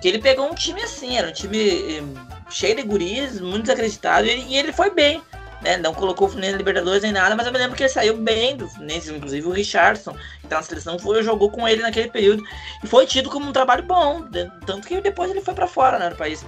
[0.00, 2.02] que ele pegou um time assim, era um time eh,
[2.50, 5.22] cheio de guris, muito desacreditado, e, ele foi bem.
[5.62, 5.76] Né?
[5.76, 8.16] Não colocou o Fluminense na Libertadores nem nada, mas eu me lembro que ele saiu
[8.16, 10.14] bem do Fluminense, inclusive o Richardson,
[10.54, 12.42] tá na seleção, foi, jogou com ele naquele período,
[12.82, 14.22] e foi tido como um trabalho bom,
[14.66, 16.44] tanto que depois ele foi para fora né, do país.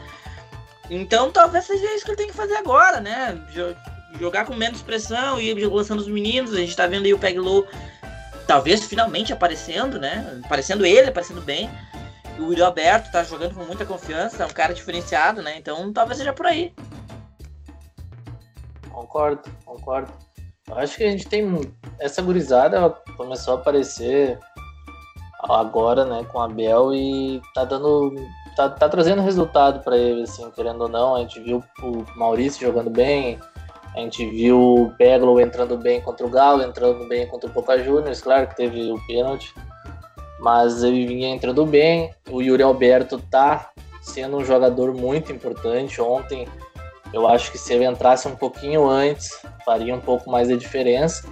[0.91, 3.41] Então talvez seja isso que ele tem que fazer agora, né?
[4.21, 6.53] Jogar com menos pressão e lançando os meninos.
[6.53, 7.67] A gente tá vendo aí o Peg Low
[8.47, 10.41] talvez finalmente aparecendo, né?
[10.45, 11.71] Aparecendo ele, aparecendo bem.
[12.39, 15.57] O Yuri Alberto tá jogando com muita confiança, é um cara diferenciado, né?
[15.57, 16.73] Então talvez seja por aí.
[18.91, 20.13] Concordo, concordo.
[20.73, 21.61] Acho que a gente tem.
[21.99, 24.39] Essa gurizada começou a aparecer
[25.43, 28.15] agora, né, com a Bel e tá dando.
[28.57, 31.17] Tá, tá trazendo resultado para ele, assim, querendo ou não.
[31.17, 33.39] A gente viu o Maurício jogando bem,
[33.95, 37.79] a gente viu o Peglo entrando bem contra o Galo, entrando bem contra o Boca
[37.83, 39.53] Juniors, claro que teve o pênalti,
[40.41, 42.15] mas ele vinha entrando bem.
[42.31, 43.71] O Yuri Alberto tá
[44.03, 46.01] sendo um jogador muito importante.
[46.01, 46.47] Ontem,
[47.13, 49.31] eu acho que se ele entrasse um pouquinho antes,
[49.65, 51.29] faria um pouco mais de diferença.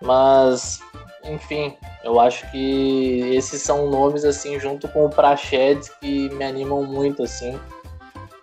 [0.00, 0.80] Mas,
[1.24, 6.84] enfim, eu acho que esses são nomes, assim, junto com o Prachedes, que me animam
[6.84, 7.58] muito, assim.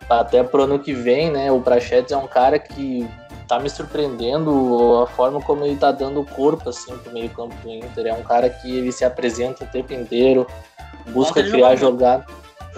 [0.09, 1.51] Até pro ano que vem, né?
[1.51, 3.07] O Prachedes é um cara que
[3.49, 7.69] tá me surpreendendo a forma como ele tá dando corpo assim pro meio campo do
[7.69, 8.05] Inter.
[8.05, 10.45] É um cara que ele se apresenta o tempo inteiro,
[11.07, 12.25] busca criar jogada.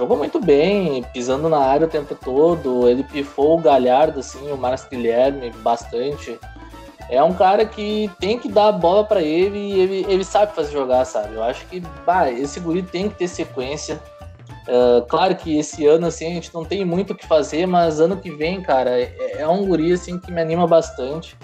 [0.02, 2.90] Jogou muito bem, pisando na área o tempo todo.
[2.90, 6.40] Ele pifou o Galhardo, assim, o Marcos Guilherme, bastante.
[7.08, 10.56] É um cara que tem que dar a bola para ele e ele, ele sabe
[10.56, 11.36] fazer jogar, sabe?
[11.36, 14.02] Eu acho que bah, esse guri tem que ter sequência.
[14.68, 18.00] Uh, claro que esse ano assim a gente não tem muito o que fazer, mas
[18.00, 21.38] ano que vem, cara, é, é um guri assim que me anima bastante,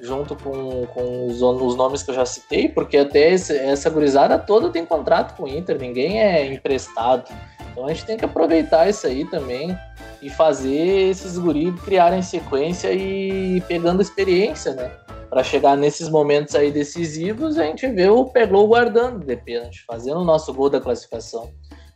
[0.00, 4.38] junto com, com os, os nomes que eu já citei, porque até esse, essa gurizada
[4.38, 7.24] toda tem contrato com o Inter, ninguém é emprestado.
[7.70, 9.76] Então a gente tem que aproveitar isso aí também
[10.20, 14.90] e fazer esses guris criarem sequência e pegando experiência, né?
[15.30, 20.20] Para chegar nesses momentos aí decisivos, a gente vê o Pegou guardando de pênalti, fazendo
[20.20, 21.50] o nosso gol da classificação.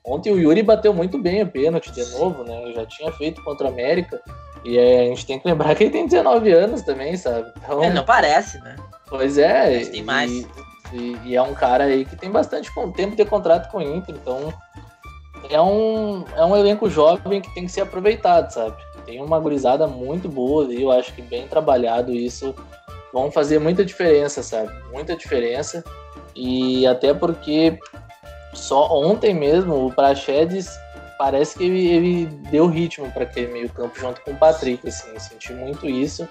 [0.04, 2.62] Ontem o Yuri bateu muito bem o pênalti de novo, né?
[2.64, 4.20] Eu já tinha feito contra o América.
[4.64, 7.52] E é, a gente tem que lembrar que ele tem 19 anos também, sabe?
[7.56, 8.76] Então, é, não parece, né?
[9.08, 9.76] Pois é.
[9.76, 10.30] Mas tem mais.
[10.30, 10.46] E,
[10.92, 14.14] e, e, é um cara aí que tem bastante tempo de contrato com o Inter,
[14.14, 14.52] então
[15.50, 18.76] é um, é um elenco jovem que tem que ser aproveitado, sabe?
[19.04, 22.54] Tem uma gurizada muito boa ali, eu acho que bem trabalhado isso
[23.12, 24.72] vão fazer muita diferença, sabe?
[24.92, 25.84] Muita diferença.
[26.34, 27.78] E até porque
[28.54, 30.70] só ontem mesmo o Praxedes
[31.22, 35.08] parece que ele, ele deu ritmo para aquele meio campo junto com o Patrick, assim,
[35.14, 36.28] eu senti muito isso.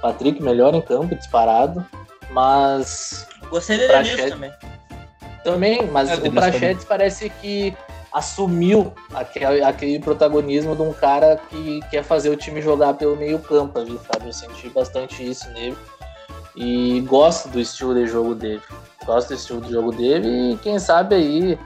[0.00, 1.84] Patrick melhor em campo, disparado,
[2.30, 4.30] mas Gostei dele Praxedes...
[4.30, 4.52] também.
[5.42, 7.74] Também, mas é, o Praxedes parece que
[8.12, 13.40] assumiu aquele, aquele protagonismo de um cara que quer fazer o time jogar pelo meio
[13.40, 14.28] campo ali, sabe?
[14.28, 15.76] Eu senti bastante isso nele.
[16.54, 18.62] E gosto do estilo de jogo dele.
[19.04, 21.58] Gosto do estilo de jogo dele e quem sabe aí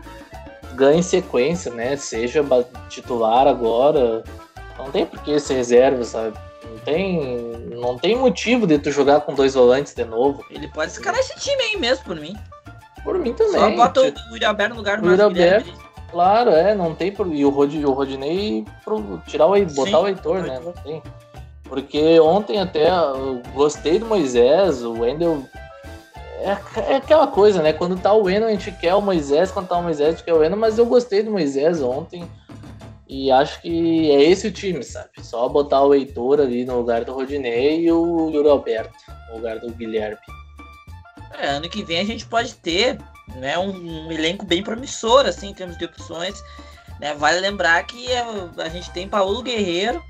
[0.74, 1.96] ganhe sequência, né?
[1.96, 2.44] Seja
[2.88, 4.22] titular agora.
[4.78, 6.36] Não tem por que ser reserva, sabe?
[6.64, 7.36] Não tem,
[7.70, 10.44] não tem motivo de tu jogar com dois volantes de novo.
[10.50, 12.36] Ele pode escalar esse time aí mesmo, por mim.
[13.04, 13.60] Por mim também.
[13.60, 15.72] Só bota o Yuri no lugar do Yuri Alberto.
[16.10, 17.26] Claro, é, não tem por.
[17.32, 20.60] E o, Rod, o Rodinei pro, tirar o botar Sim, o Heitor, né?
[20.62, 21.02] Não tem.
[21.62, 25.42] Porque ontem até eu gostei do Moisés, o Wendel.
[26.42, 27.72] É, é, aquela coisa, né?
[27.72, 30.24] Quando tá o Wendel, a gente quer o Moisés, quando tá o Moisés, a gente
[30.24, 32.28] quer o Wendel, mas eu gostei do Moisés ontem.
[33.08, 35.10] E acho que é esse o time, sabe?
[35.22, 38.92] Só botar o Heitor ali no lugar do Rodinei e o Yuri Alberto
[39.28, 40.18] no lugar do Guilherme.
[41.38, 42.98] É, ano que vem a gente pode ter
[43.36, 46.42] né, um, um elenco bem promissor, assim, em termos de opções.
[46.98, 47.14] Né?
[47.14, 50.02] Vale lembrar que a, a gente tem Paulo Guerreiro,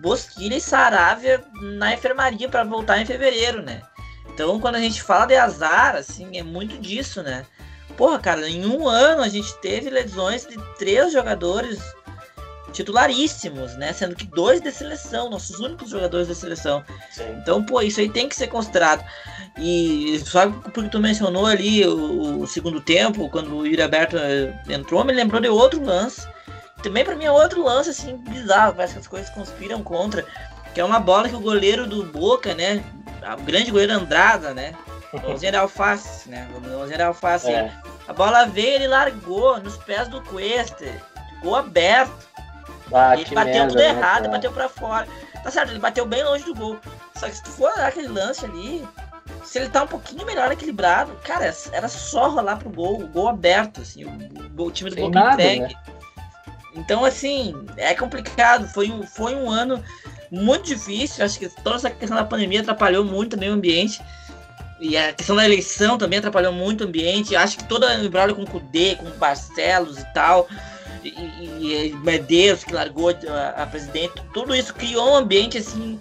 [0.00, 1.42] Bosquilha e Saravia
[1.76, 3.82] na enfermaria para voltar em fevereiro, né?
[4.34, 7.44] Então, quando a gente fala de azar, assim, é muito disso, né?
[7.96, 11.78] Porra, cara, em um ano a gente teve lesões de três jogadores
[12.72, 13.92] titularíssimos, né?
[13.92, 16.82] Sendo que dois da seleção, nossos únicos jogadores da seleção.
[17.10, 17.24] Sim.
[17.40, 19.04] Então, pô, isso aí tem que ser considerado.
[19.58, 24.58] E só porque tu mencionou ali o, o segundo tempo, quando o Yuri Aberto eh,
[24.70, 26.26] entrou, me lembrou de outro lance.
[26.82, 30.26] Também para mim é outro lance assim bizarro, parece que as coisas conspiram contra,
[30.74, 32.82] que é uma bola que o goleiro do Boca, né,
[33.38, 34.74] o grande goleiro Andrada, né,
[35.22, 36.48] Mãozinha de alface, né?
[36.50, 37.50] Mãozinha de alface.
[37.50, 37.70] É.
[38.08, 40.86] A bola veio, ele largou nos pés do Cuesta.
[41.42, 42.30] Gol aberto.
[42.92, 45.06] Ah, ele bateu merda, tudo né, errado, bateu para fora.
[45.42, 46.78] Tá certo, ele bateu bem longe do gol.
[47.14, 48.86] Só que se tu for olhar aquele lance ali,
[49.44, 53.28] se ele tá um pouquinho melhor equilibrado, cara, era só rolar pro gol, o gol
[53.28, 55.60] aberto, assim, o, o time do Sem gol entregue.
[55.60, 55.74] Né?
[56.74, 58.66] Então, assim, é complicado.
[58.68, 59.82] Foi um, foi um ano
[60.32, 61.24] muito difícil.
[61.24, 64.00] Acho que toda essa questão da pandemia atrapalhou muito o ambiente.
[64.80, 67.36] E a questão da eleição também atrapalhou muito o ambiente.
[67.36, 70.48] Acho que toda a embrulho com o Cudê, com o Barcelos e tal,
[71.04, 76.00] e, e, e Medeiros que largou a, a presidente, tudo isso criou um ambiente assim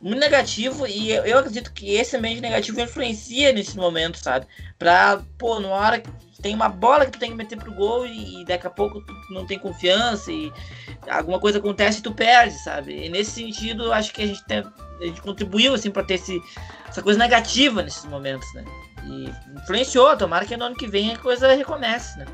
[0.00, 4.46] muito negativo e eu, acredito que esse ambiente negativo influencia nesse momento, sabe?
[4.78, 6.02] Pra, pô, na hora
[6.40, 9.00] tem uma bola que tu tem que meter pro gol e, e daqui a pouco
[9.00, 10.52] tu não tem confiança e
[11.08, 13.06] alguma coisa acontece e tu perde, sabe?
[13.06, 14.64] E nesse sentido, eu acho que a gente, tem,
[15.00, 16.40] a gente contribuiu, assim, pra ter esse,
[16.88, 18.64] essa coisa negativa nesses momentos, né?
[19.04, 19.30] E
[19.60, 22.26] influenciou, tomara que no ano que vem a coisa recomece, né?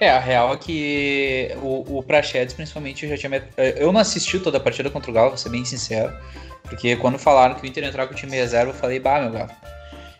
[0.00, 3.48] É, a real é que o, o Prachedes, principalmente, eu já tinha.
[3.76, 6.16] Eu não assisti toda a partida contra o Galo, vou ser bem sincero.
[6.62, 9.32] Porque quando falaram que o Inter entrar com o time reserva, eu falei, bah, meu
[9.32, 9.50] Galo.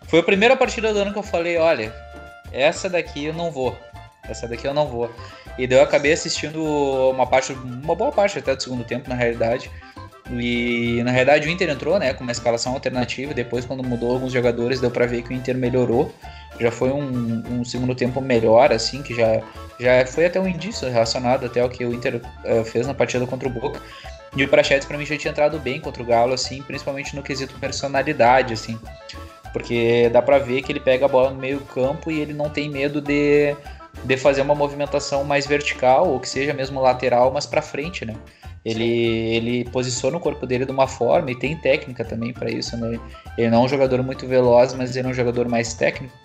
[0.09, 1.94] Foi a primeira partida do ano que eu falei, olha,
[2.50, 3.76] essa daqui eu não vou.
[4.28, 5.11] Essa daqui eu não vou.
[5.59, 6.62] E daí eu acabei assistindo
[7.11, 9.70] uma parte, uma boa parte até do segundo tempo, na realidade.
[10.30, 13.34] E na realidade o Inter entrou, né, com uma escalação alternativa.
[13.34, 16.12] Depois, quando mudou alguns jogadores, deu para ver que o Inter melhorou.
[16.61, 19.42] Já foi um, um, segundo tempo melhor, assim, que já,
[19.78, 23.26] já foi até um indício relacionado até ao que o Inter uh, fez na partida
[23.26, 23.80] contra o Boca.
[24.36, 27.22] E o Prachetes para mim já tinha entrado bem contra o Galo, assim, principalmente no
[27.22, 28.78] quesito personalidade, assim.
[29.59, 32.48] Porque dá para ver que ele pega a bola no meio campo e ele não
[32.48, 33.56] tem medo de,
[34.04, 38.14] de fazer uma movimentação mais vertical, ou que seja mesmo lateral, mas para frente, né?
[38.64, 42.76] Ele, ele posiciona o corpo dele de uma forma e tem técnica também para isso,
[42.76, 43.00] né?
[43.36, 46.16] Ele não é um jogador muito veloz, mas ele é um jogador mais técnico.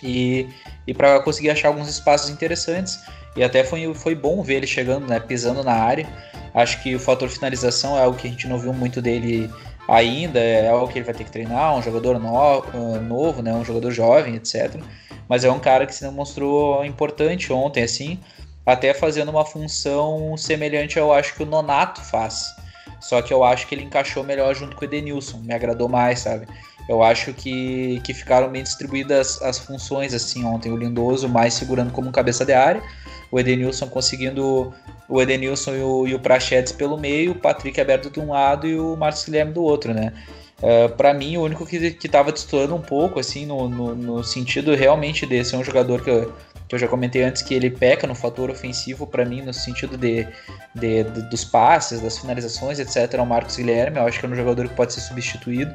[0.00, 0.48] E,
[0.86, 3.00] e para conseguir achar alguns espaços interessantes.
[3.34, 6.06] E até foi, foi bom ver ele chegando, né, pisando na área.
[6.54, 9.50] Acho que o fator finalização é algo que a gente não viu muito dele
[9.88, 13.52] ainda, é algo que ele vai ter que treinar, um jogador no, uh, novo, né,
[13.54, 14.80] um jogador jovem, etc.
[15.28, 18.20] Mas é um cara que se demonstrou importante ontem, assim,
[18.64, 22.54] até fazendo uma função semelhante ao acho que o Nonato faz.
[23.00, 26.20] Só que eu acho que ele encaixou melhor junto com o Edenilson, me agradou mais,
[26.20, 26.46] sabe?
[26.88, 30.72] eu acho que, que ficaram bem distribuídas as funções assim ontem.
[30.72, 32.82] O Lindoso mais segurando como cabeça de área,
[33.30, 34.72] o Edenilson conseguindo
[35.08, 38.66] o Edenilson e o, e o Prachetes pelo meio, o Patrick aberto de um lado
[38.66, 40.12] e o Marcos Guilherme do outro, né?
[40.58, 44.74] Uh, para mim, o único que estava destoando um pouco, assim, no, no, no, sentido
[44.74, 46.34] realmente de ser um jogador que eu,
[46.66, 49.96] que eu já comentei antes, que ele peca no fator ofensivo, para mim, no sentido
[49.96, 50.26] de,
[50.74, 53.98] de, de, dos passes, das finalizações, etc., é o Marcos Guilherme.
[53.98, 55.72] Eu acho que é um jogador que pode ser substituído,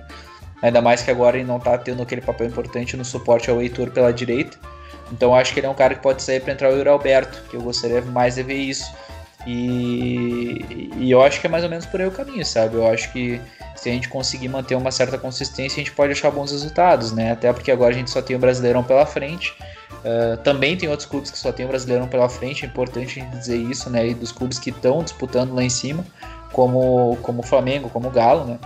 [0.61, 3.89] ainda mais que agora ele não está tendo aquele papel importante no suporte ao Heitor
[3.89, 4.57] pela direita.
[5.14, 7.43] Então, acho que ele é um cara que pode sair para entrar o Yuri Alberto,
[7.49, 8.91] que eu gostaria mais de ver isso.
[9.45, 12.76] E, e eu acho que é mais ou menos por aí o caminho, sabe?
[12.76, 13.39] Eu acho que
[13.76, 17.32] se a gente conseguir manter uma certa consistência, a gente pode achar bons resultados, né?
[17.32, 19.53] Até porque agora a gente só tem o Brasileirão pela frente.
[19.91, 23.24] Uh, também tem outros clubes que só tem o Brasileirão pela frente, é importante a
[23.24, 24.07] gente dizer isso, né?
[24.07, 26.03] E dos clubes que estão disputando lá em cima,
[26.51, 28.59] como, como o Flamengo, como o Galo, né?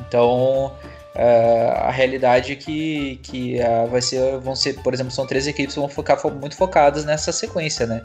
[0.00, 0.72] Então,
[1.14, 5.74] a realidade é que, que uh, vai ser, vão ser, por exemplo, são três equipes
[5.74, 8.02] que vão ficar muito focadas nessa sequência, né?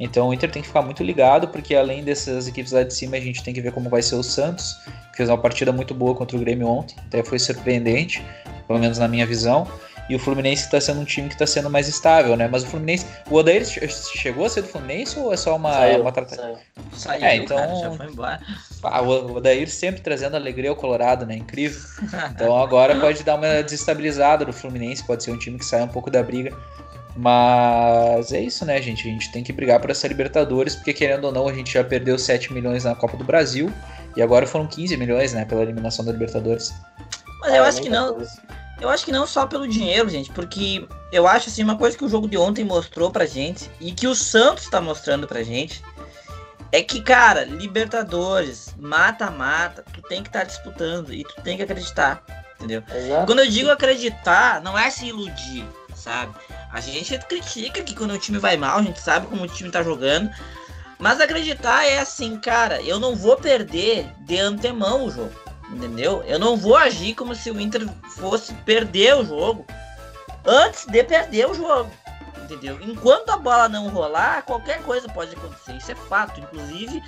[0.00, 3.16] Então o Inter tem que ficar muito ligado, porque além dessas equipes lá de cima,
[3.16, 4.74] a gente tem que ver como vai ser o Santos,
[5.10, 8.24] que fez uma partida muito boa contra o Grêmio ontem, até foi surpreendente,
[8.66, 9.66] pelo menos na minha visão.
[10.08, 12.48] E o Fluminense está sendo um time que está sendo mais estável, né?
[12.50, 13.06] Mas o Fluminense.
[13.30, 16.58] O Odair chegou a ser do Fluminense ou é só uma, saiu, uma Saiu.
[16.92, 17.56] Saiu, é, então.
[17.56, 18.40] Cara, já foi embora.
[18.82, 21.36] Ah, o Odair sempre trazendo alegria ao Colorado, né?
[21.36, 21.80] Incrível.
[22.34, 25.88] Então agora pode dar uma desestabilizada no Fluminense, pode ser um time que sai um
[25.88, 26.56] pouco da briga.
[27.18, 29.08] Mas é isso, né, gente?
[29.08, 31.82] A gente tem que brigar por essa Libertadores, porque querendo ou não, a gente já
[31.82, 33.72] perdeu 7 milhões na Copa do Brasil
[34.16, 36.72] e agora foram 15 milhões, né, pela eliminação da Libertadores.
[37.40, 38.18] Mas eu acho que não.
[38.80, 42.04] Eu acho que não só pelo dinheiro, gente, porque eu acho assim, uma coisa que
[42.04, 45.82] o jogo de ontem mostrou pra gente e que o Santos tá mostrando pra gente
[46.70, 51.62] é que, cara, Libertadores, mata-mata, tu tem que estar tá disputando e tu tem que
[51.62, 52.22] acreditar,
[52.56, 52.82] entendeu?
[52.94, 53.26] Exato.
[53.26, 55.64] Quando eu digo acreditar, não é se iludir,
[55.94, 56.32] sabe?
[56.70, 59.70] A gente critica que quando o time vai mal, a gente sabe como o time
[59.70, 60.30] tá jogando.
[60.98, 65.47] Mas acreditar é assim, cara, eu não vou perder de antemão o jogo.
[65.70, 66.22] Entendeu?
[66.24, 69.66] Eu não vou agir como se o Inter fosse perder o jogo
[70.44, 71.90] antes de perder o jogo.
[72.42, 72.78] Entendeu?
[72.80, 75.76] Enquanto a bola não rolar, qualquer coisa pode acontecer.
[75.76, 76.40] Isso é fato.
[76.40, 77.02] Inclusive,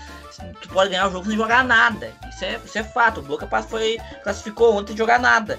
[0.60, 2.12] tu pode ganhar o jogo sem jogar nada.
[2.28, 3.20] Isso é, isso é fato.
[3.20, 5.58] O Boca foi, classificou ontem de jogar nada.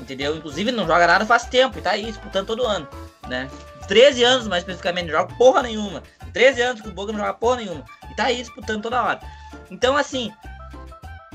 [0.00, 0.36] Entendeu?
[0.36, 2.88] Inclusive não joga nada faz tempo e tá aí disputando todo ano
[3.28, 3.48] né?
[3.88, 6.02] 13 anos, mais especificamente, não joga porra nenhuma.
[6.32, 7.84] 13 anos que o Boca não joga porra nenhuma.
[8.10, 9.20] E tá aí disputando toda hora.
[9.70, 10.32] Então, assim,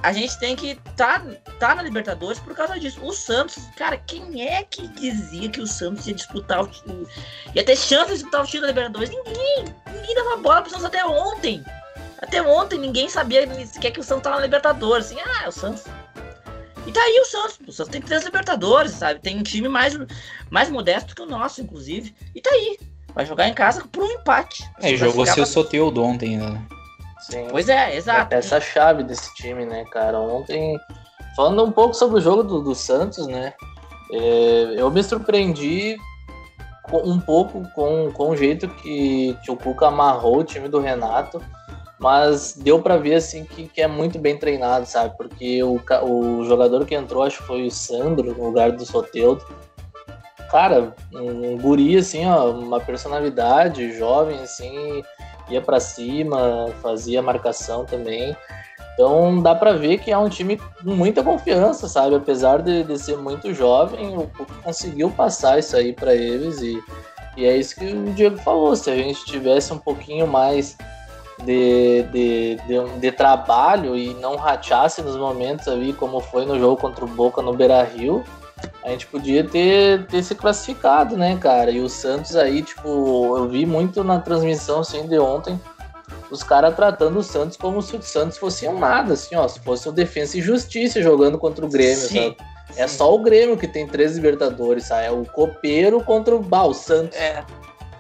[0.04, 1.26] a gente tem que tá,
[1.60, 3.00] tá na Libertadores por causa disso.
[3.04, 6.70] O Santos, cara, quem é que dizia que o Santos ia disputar o
[7.56, 9.10] ia ter chance de disputar o título da Libertadores?
[9.10, 9.76] Ninguém!
[9.92, 11.64] Ninguém dava bola pro Santos até ontem.
[12.20, 15.08] Até ontem ninguém sabia sequer que o Santos tava na Libertadores.
[15.08, 15.84] Assim, ah, o Santos
[16.88, 17.60] e tá aí o Santos.
[17.68, 19.20] O Santos tem três Libertadores, sabe?
[19.20, 19.94] Tem um time mais,
[20.50, 22.16] mais modesto que o nosso, inclusive.
[22.34, 22.80] E tá aí.
[23.14, 24.64] Vai jogar em casa por um empate.
[24.80, 25.46] É, jogou seu pra...
[25.46, 26.66] Soteudo ontem, né?
[27.30, 27.48] Sim.
[27.52, 28.34] Pois é, exato.
[28.34, 30.20] É essa chave desse time, né, cara?
[30.20, 30.80] Ontem,
[31.36, 33.54] falando um pouco sobre o jogo do, do Santos, né?
[34.12, 35.98] É, eu me surpreendi
[36.94, 41.42] um pouco com, com o jeito que, que o Cuca amarrou o time do Renato
[42.00, 45.16] mas deu para ver assim que, que, é muito bem treinado, sabe?
[45.18, 49.44] Porque o, o jogador que entrou, acho que foi o Sandro, no lugar do Soteudo.
[50.52, 55.04] Cara, um guri assim, ó, uma personalidade, jovem assim,
[55.50, 58.36] ia para cima, fazia marcação também.
[58.94, 62.16] Então dá para ver que é um time com muita confiança, sabe?
[62.16, 64.28] Apesar de, de ser muito jovem, o
[64.64, 66.82] conseguiu passar isso aí para eles e,
[67.38, 68.76] e é isso que o Diego falou.
[68.76, 70.76] Se a gente tivesse um pouquinho mais
[71.44, 76.78] de, de, de, de, trabalho e não rateasse nos momentos ali, como foi no jogo
[76.78, 78.24] contra o Boca no Beira Rio,
[78.84, 81.72] a gente podia ter, ter se classificado, né, cara?
[81.72, 85.60] E o Santos aí, tipo, eu vi muito na transmissão assim, de ontem,
[86.32, 89.60] os caras tratando o Santos como se o Santos fosse um nada, assim, ó, se
[89.60, 92.36] fosse o Defensa e Justiça jogando contra o Grêmio, Sim.
[92.36, 92.38] sabe?
[92.76, 95.06] É só o Grêmio que tem três Libertadores, sabe?
[95.06, 97.18] É o Copeiro contra o, bah, o Santos.
[97.18, 97.44] É.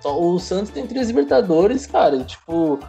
[0.01, 2.79] Só, o Santos tem três Libertadores, cara, e, tipo,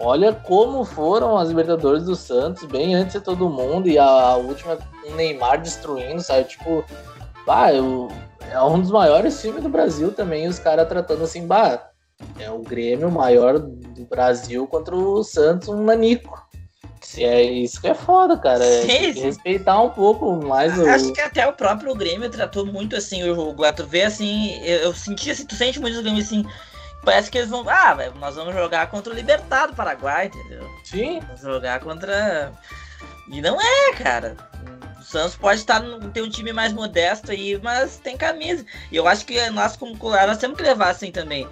[0.00, 4.78] Olha como foram as Libertadores do Santos, bem antes de todo mundo, e a, última,
[5.04, 6.44] o Neymar destruindo, sabe?
[6.44, 6.84] Tipo,
[7.44, 8.08] bah, eu,
[8.50, 11.90] é um dos maiores times do Brasil também, os caras tratando assim, bah,
[12.38, 16.46] é o Grêmio maior do Brasil contra o Santos, um nanico.
[17.16, 18.64] É isso que é foda, cara.
[18.64, 18.82] É
[19.12, 20.86] respeitar um pouco mais o.
[20.88, 23.72] Acho que até o próprio Grêmio tratou muito assim o jogo.
[23.72, 26.44] Tu vê assim, eu, eu senti assim, tu sente muito o Grêmio assim
[27.04, 27.68] parece que eles vão.
[27.68, 30.68] Ah, véio, nós vamos jogar contra o Libertado Paraguai, entendeu?
[30.84, 31.20] Sim.
[31.20, 32.52] Vamos jogar contra.
[33.28, 34.36] E não é, cara.
[35.02, 38.64] Santos pode estar no, ter um time mais modesto aí, mas tem camisa.
[38.92, 41.48] E eu acho que nós, como Colorado, nós temos que levar assim também.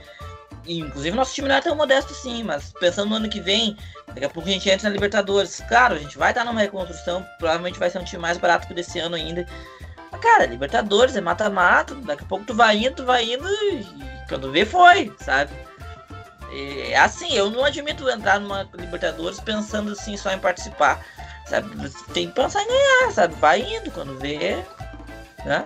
[0.67, 3.77] E, inclusive, nosso time não é tão modesto assim, mas pensando no ano que vem,
[4.09, 5.63] daqui a pouco a gente entra na Libertadores.
[5.69, 8.73] Claro, a gente vai estar numa reconstrução, provavelmente vai ser um time mais barato que
[8.73, 9.47] o desse ano ainda.
[10.21, 13.87] Cara, Libertadores é mata-mata, daqui a pouco tu vai indo, tu vai indo, e
[14.29, 15.51] quando vê, foi, sabe?
[16.53, 21.05] É assim, eu não admito entrar numa Libertadores pensando assim só em participar.
[21.47, 21.71] Sabe?
[22.13, 23.35] Tem que pensar em ganhar, sabe?
[23.37, 24.57] Vai indo quando vê.
[25.45, 25.65] Né?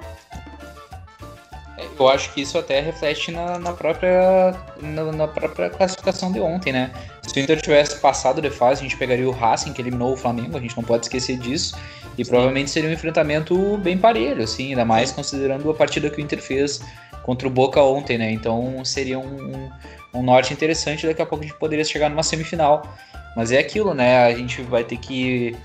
[1.99, 6.73] Eu acho que isso até reflete na, na própria, na, na, própria classificação de ontem,
[6.73, 6.93] né?
[7.23, 10.17] Se o Inter tivesse passado de fase, a gente pegaria o Racing, que eliminou o
[10.17, 11.77] Flamengo, a gente não pode esquecer disso.
[12.21, 12.33] E Sim.
[12.33, 16.43] provavelmente seria um enfrentamento bem parelho, assim, ainda mais considerando a partida que o Inter
[16.43, 16.83] fez
[17.23, 18.31] contra o Boca ontem, né?
[18.31, 19.71] Então seria um,
[20.13, 22.83] um norte interessante, daqui a pouco a gente poderia chegar numa semifinal.
[23.35, 24.27] Mas é aquilo, né?
[24.27, 25.57] A gente vai ter que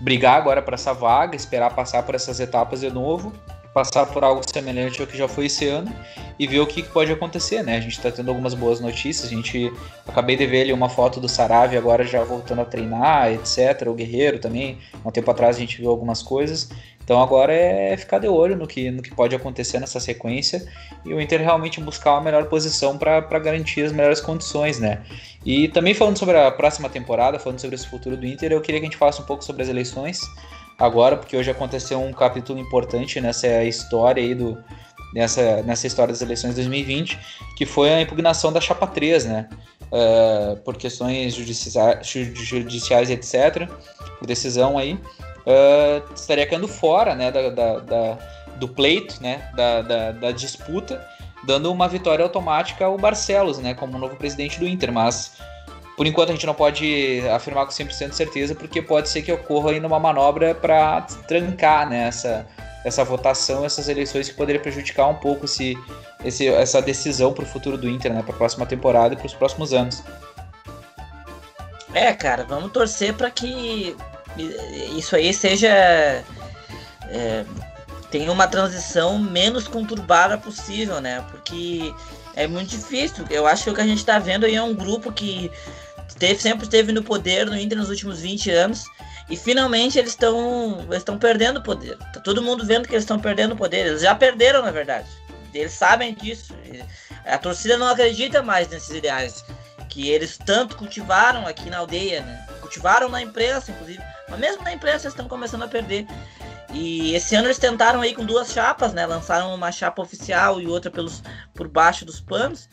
[0.00, 3.32] brigar agora para essa vaga, esperar passar por essas etapas de novo,
[3.74, 5.92] passar por algo semelhante ao que já foi esse ano
[6.38, 7.76] e ver o que pode acontecer, né?
[7.76, 9.26] A gente está tendo algumas boas notícias.
[9.26, 9.70] A gente
[10.06, 13.88] acabei de ver ali uma foto do Sarave agora já voltando a treinar, etc.
[13.88, 14.78] O Guerreiro também.
[15.04, 16.70] Um tempo atrás a gente viu algumas coisas.
[17.02, 20.66] Então agora é ficar de olho no que, no que pode acontecer nessa sequência
[21.04, 25.02] e o Inter realmente buscar uma melhor posição para garantir as melhores condições, né?
[25.44, 28.80] E também falando sobre a próxima temporada, falando sobre esse futuro do Inter, eu queria
[28.80, 30.20] que a gente falasse um pouco sobre as eleições
[30.78, 34.62] agora, porque hoje aconteceu um capítulo importante nessa história aí do
[35.14, 37.18] nessa, nessa história das eleições de 2020,
[37.56, 39.48] que foi a impugnação da chapa 3, né?
[39.84, 43.68] Uh, por questões judiciais, judiciais, etc.,
[44.18, 48.18] por decisão aí, uh, estaria caindo fora né, da, da, da,
[48.56, 51.06] do pleito, né, da, da, da disputa,
[51.46, 55.36] dando uma vitória automática ao Barcelos, né, como novo presidente do Inter, mas
[55.96, 59.32] por enquanto a gente não pode afirmar com 100% de certeza, porque pode ser que
[59.32, 62.46] ocorra ainda uma manobra para trancar né, essa,
[62.84, 65.78] essa votação, essas eleições que poderia prejudicar um pouco esse,
[66.24, 69.26] esse, essa decisão para o futuro do Inter, né, para a próxima temporada e para
[69.26, 70.02] os próximos anos.
[71.94, 73.96] É, cara, vamos torcer para que
[74.96, 75.68] isso aí seja.
[77.08, 77.44] É,
[78.10, 81.24] tenha uma transição menos conturbada possível, né?
[81.30, 81.94] Porque
[82.34, 83.24] é muito difícil.
[83.30, 85.50] Eu acho que o que a gente está vendo aí é um grupo que
[86.14, 88.84] teve, sempre esteve no poder no Inter nos últimos 20 anos.
[89.28, 91.96] E finalmente eles estão eles estão perdendo poder.
[92.12, 93.86] Tá todo mundo vendo que eles estão perdendo poder.
[93.86, 95.08] Eles já perderam, na verdade.
[95.52, 96.54] Eles sabem disso.
[97.24, 99.44] A torcida não acredita mais nesses ideais
[99.88, 102.46] que eles tanto cultivaram aqui na aldeia, né?
[102.60, 104.02] Cultivaram na imprensa, inclusive.
[104.28, 106.06] Mas mesmo na imprensa eles estão começando a perder.
[106.72, 109.06] E esse ano eles tentaram aí com duas chapas, né?
[109.06, 111.22] Lançaram uma chapa oficial e outra pelos,
[111.54, 112.68] por baixo dos panos.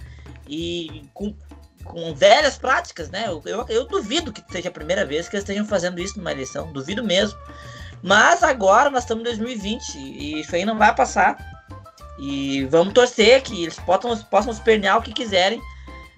[0.48, 1.36] E com,
[1.84, 3.26] com velhas práticas, né?
[3.28, 6.32] Eu, eu, eu, duvido que seja a primeira vez que eles estejam fazendo isso numa
[6.32, 6.72] eleição.
[6.72, 7.38] Duvido mesmo.
[8.02, 11.38] Mas agora nós estamos em 2020 e isso aí não vai passar.
[12.20, 15.62] E vamos torcer que eles possam, possam espernear o que quiserem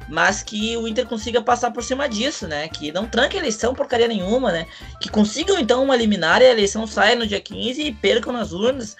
[0.10, 2.68] mas que o Inter consiga passar por cima disso, né?
[2.68, 4.68] Que não tranque a eleição porcaria nenhuma, né?
[5.00, 8.52] Que consigam então uma liminar e a eleição saia no dia 15 e percam nas
[8.52, 8.96] urnas,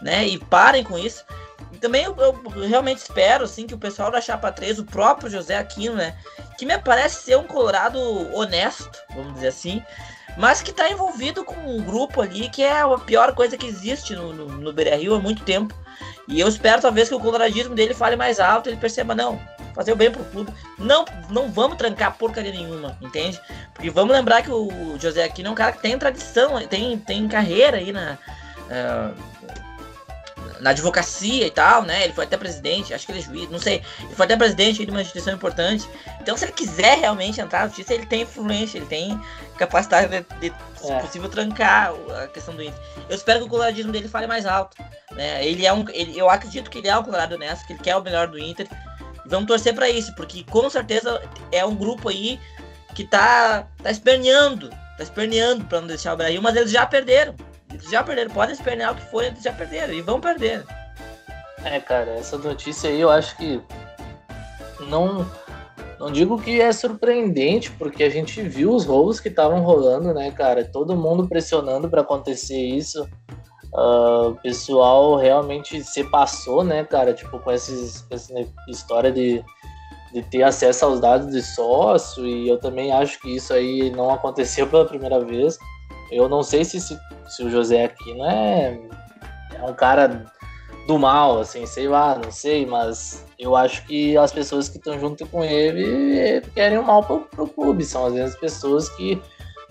[0.00, 0.26] né?
[0.26, 1.24] E parem com isso.
[1.82, 5.58] Também eu, eu, realmente espero, assim, que o pessoal da Chapa 3, o próprio José
[5.58, 6.16] Aquino, né?
[6.56, 7.98] Que me parece ser um colorado
[8.32, 9.82] honesto, vamos dizer assim,
[10.36, 14.14] mas que está envolvido com um grupo ali que é a pior coisa que existe
[14.14, 15.74] no, no, no Beira-Rio há muito tempo.
[16.28, 19.40] E eu espero talvez que o coloradismo dele fale mais alto, ele perceba, não,
[19.74, 20.52] fazer o bem pro clube.
[20.78, 23.40] Não, não vamos trancar porcaria nenhuma, entende?
[23.74, 27.26] Porque vamos lembrar que o José Aquino é um cara que tem tradição, tem, tem
[27.26, 28.16] carreira aí na,
[28.70, 29.31] uh,
[30.62, 32.04] na advocacia e tal, né?
[32.04, 33.82] Ele foi até presidente, acho que ele é juiz, não sei.
[33.98, 35.88] Ele foi até presidente de uma instituição importante.
[36.20, 39.20] Então, se ele quiser realmente entrar na justiça, ele tem influência, ele tem
[39.58, 41.00] capacidade de, de se é.
[41.00, 41.92] possível, trancar
[42.22, 42.80] a questão do Inter.
[43.08, 44.76] Eu espero que o coloradismo dele fale mais alto.
[45.10, 45.44] Né?
[45.44, 47.96] Ele é um, ele, eu acredito que ele é um colorado honesto, que ele quer
[47.96, 48.68] o melhor do Inter.
[49.26, 52.40] Vamos torcer para isso, porque com certeza é um grupo aí
[52.94, 57.34] que tá, tá esperneando, tá esperneando para não deixar o Brasil, mas eles já perderam.
[57.90, 60.64] Já perderam, podem espernear o que for, eles já perderam e vão perder.
[61.64, 63.60] É, cara, essa notícia aí eu acho que
[64.88, 65.26] não
[66.02, 70.32] não digo que é surpreendente, porque a gente viu os roubos que estavam rolando, né,
[70.32, 70.64] cara?
[70.64, 73.08] Todo mundo pressionando para acontecer isso.
[73.72, 77.14] Uh, o pessoal realmente se passou, né, cara?
[77.14, 78.34] Tipo, com, esses, com essa
[78.68, 79.44] história de,
[80.12, 84.10] de ter acesso aos dados de sócio, e eu também acho que isso aí não
[84.10, 85.56] aconteceu pela primeira vez.
[86.12, 86.98] Eu não sei se, se,
[87.28, 88.78] se o José aqui não é,
[89.54, 90.26] é um cara
[90.86, 94.98] do mal, assim, sei lá, não sei, mas eu acho que as pessoas que estão
[94.98, 97.84] junto com ele querem o mal pro, pro clube.
[97.84, 99.20] São às vezes pessoas que,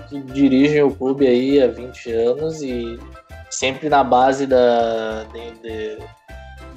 [0.10, 3.00] que dirigem o clube aí há 20 anos e
[3.50, 5.98] sempre na base da, de, de,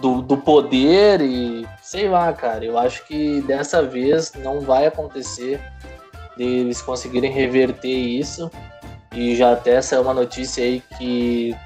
[0.00, 2.64] do, do poder e sei lá, cara.
[2.64, 5.60] Eu acho que dessa vez não vai acontecer
[6.36, 8.50] deles conseguirem reverter isso.
[9.14, 11.56] E já até saiu uma notícia aí que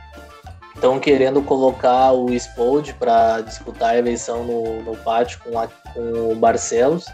[0.74, 6.32] estão querendo colocar o Spold para disputar a eleição no, no pátio com, a, com
[6.32, 7.06] o Barcelos.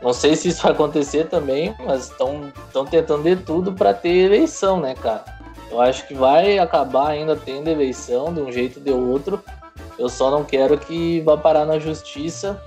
[0.00, 2.50] Não sei se isso vai acontecer também, mas estão
[2.88, 5.24] tentando de tudo para ter eleição, né, cara?
[5.70, 9.44] Eu acho que vai acabar ainda tendo eleição de um jeito ou de outro.
[9.98, 12.60] Eu só não quero que vá parar na justiça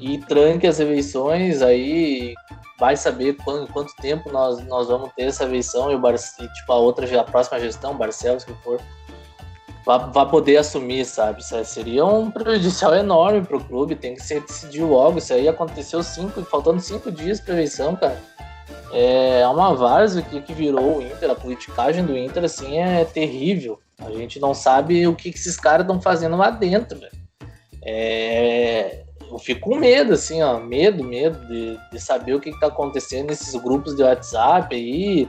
[0.00, 2.34] e tranque as eleições aí.
[2.78, 6.72] Vai saber quanto, quanto tempo nós, nós vamos ter essa eleição e o Bar tipo,
[6.72, 8.80] a outra, a próxima gestão, Barcelos, que for,
[9.84, 11.40] vai poder assumir, sabe?
[11.40, 13.96] Isso seria um prejudicial enorme para o clube.
[13.96, 15.18] Tem que ser decidido logo.
[15.18, 18.20] Isso aí aconteceu cinco, faltando cinco dias para eleição, cara.
[18.92, 21.30] É uma várzea que, que virou o Inter.
[21.30, 23.78] A politicagem do Inter, assim, é terrível.
[23.98, 27.12] A gente não sabe o que, que esses caras estão fazendo lá dentro, velho.
[27.82, 32.66] É, eu fico com medo, assim, ó, medo, medo de, de saber o que, está
[32.66, 35.28] acontecendo nesses grupos de WhatsApp aí,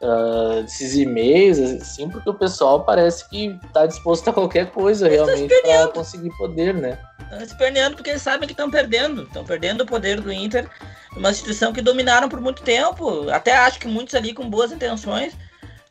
[0.00, 5.18] uh, desses e-mails, assim, porque o pessoal parece que está disposto a qualquer coisa eles
[5.18, 6.98] realmente para conseguir poder, né?
[7.20, 10.68] Estão se perdendo porque eles sabem que estão perdendo, estão perdendo o poder do Inter,
[11.16, 13.30] uma instituição que dominaram por muito tempo.
[13.30, 15.32] Até acho que muitos ali com boas intenções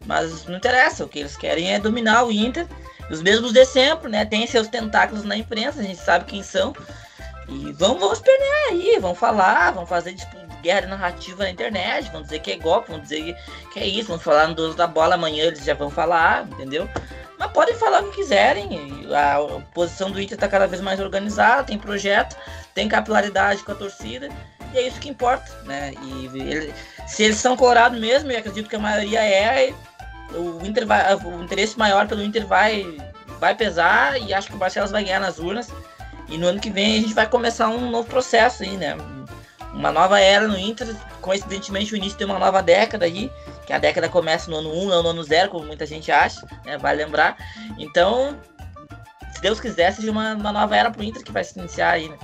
[0.06, 2.66] mas não interessa, o que eles querem é dominar o Inter.
[3.12, 4.26] Os mesmos de sempre, né?
[4.26, 6.76] Tem seus tentáculos na imprensa, a gente sabe quem são.
[7.50, 12.40] E vão espernear aí, vão falar, vão fazer tipo, guerra narrativa na internet, vão dizer
[12.40, 13.36] que é golpe, vão dizer
[13.74, 16.88] que é isso, vão falar no dono da bola amanhã, eles já vão falar, entendeu?
[17.40, 19.08] Mas podem falar o que quiserem.
[19.14, 22.36] A posição do Inter está cada vez mais organizada, tem projeto,
[22.74, 24.30] tem capilaridade com a torcida,
[24.74, 25.94] e é isso que importa, né?
[26.04, 26.74] E ele,
[27.08, 29.74] se eles são colorados mesmo, e acredito que a maioria é,
[30.34, 32.86] o Inter vai, o interesse maior pelo Inter vai,
[33.40, 35.70] vai pesar e acho que o Barcelos vai ganhar nas urnas.
[36.30, 38.96] E no ano que vem a gente vai começar um novo processo aí, né?
[39.74, 43.32] Uma nova era no Inter, coincidentemente o início de uma nova década aí,
[43.66, 46.46] que a década começa no ano 1, não no ano 0, como muita gente acha,
[46.66, 46.78] né?
[46.78, 47.38] Vai lembrar.
[47.78, 48.40] Então,
[49.34, 52.10] se Deus quiser, seja uma, uma nova era pro Inter que vai se iniciar aí,
[52.10, 52.18] né?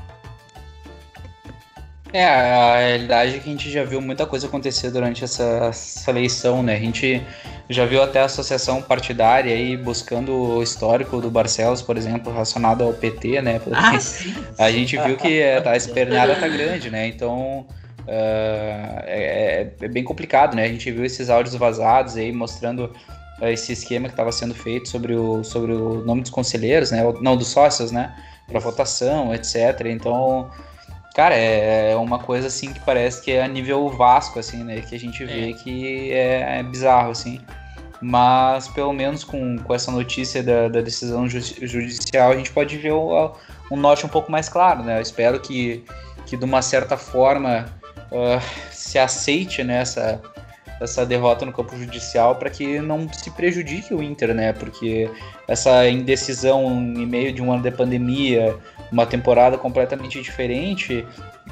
[2.15, 6.09] É, a realidade é que a gente já viu muita coisa acontecer durante essa, essa
[6.11, 6.73] eleição, né?
[6.73, 7.21] A gente
[7.69, 12.85] já viu até a associação partidária aí buscando o histórico do Barcelos, por exemplo, relacionado
[12.85, 13.59] ao PT, né?
[13.73, 14.45] Ah, sim, sim.
[14.57, 17.05] A gente viu que a espernada tá grande, né?
[17.05, 17.67] Então
[18.07, 20.63] uh, é, é, bem complicado, né?
[20.63, 22.93] A gente viu esses áudios vazados aí mostrando
[23.41, 27.03] uh, esse esquema que estava sendo feito sobre o, sobre o nome dos conselheiros, né?
[27.19, 28.15] Não, dos sócios, né?
[28.47, 29.81] Para votação, etc.
[29.87, 30.49] Então
[31.15, 34.81] Cara, é, é uma coisa assim que parece que é a nível Vasco, assim, né?
[34.81, 35.53] Que a gente vê é.
[35.53, 37.39] que é, é, bizarro, assim.
[38.01, 42.77] Mas pelo menos com, com essa notícia da, da decisão ju judicial, a gente pode
[42.77, 43.33] ver o,
[43.71, 44.97] um norte um pouco mais claro, né?
[44.97, 45.85] Eu espero que,
[46.25, 47.65] que de uma certa forma
[48.11, 50.34] uh, se aceite nessa né,
[50.79, 54.53] essa derrota no campo judicial para que não se prejudique o Inter, né?
[54.53, 55.09] Porque
[55.47, 58.57] essa indecisão em meio de um ano de pandemia,
[58.91, 61.05] uma temporada completamente diferente.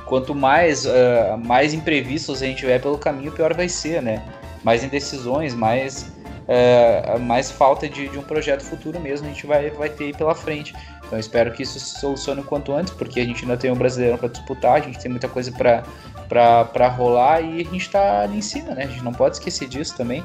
[0.06, 4.22] Quanto mais, uh, mais imprevistos a gente tiver pelo caminho, pior vai ser, né?
[4.64, 6.12] Mais indecisões, mais,
[6.48, 10.36] uh, mais falta de, de um projeto futuro mesmo a gente vai, vai ter pela
[10.36, 10.74] frente.
[11.06, 13.76] Então espero que isso se solucione o quanto antes, porque a gente ainda tem um
[13.76, 15.84] brasileiro para disputar, a gente tem muita coisa para
[16.88, 18.84] rolar e a gente está ali em cima, né?
[18.84, 20.24] A gente não pode esquecer disso também.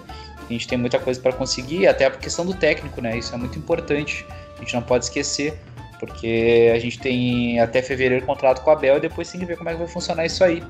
[0.48, 3.18] A gente tem muita coisa para conseguir, até a questão do técnico, né?
[3.18, 4.26] Isso é muito importante.
[4.56, 5.59] A gente não pode esquecer.
[5.98, 9.56] Porque a gente tem até fevereiro contrato com a Bel e depois tem que ver
[9.56, 10.62] como é que vai funcionar isso aí.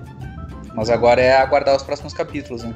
[0.74, 2.74] Mas agora é aguardar os próximos capítulos, né?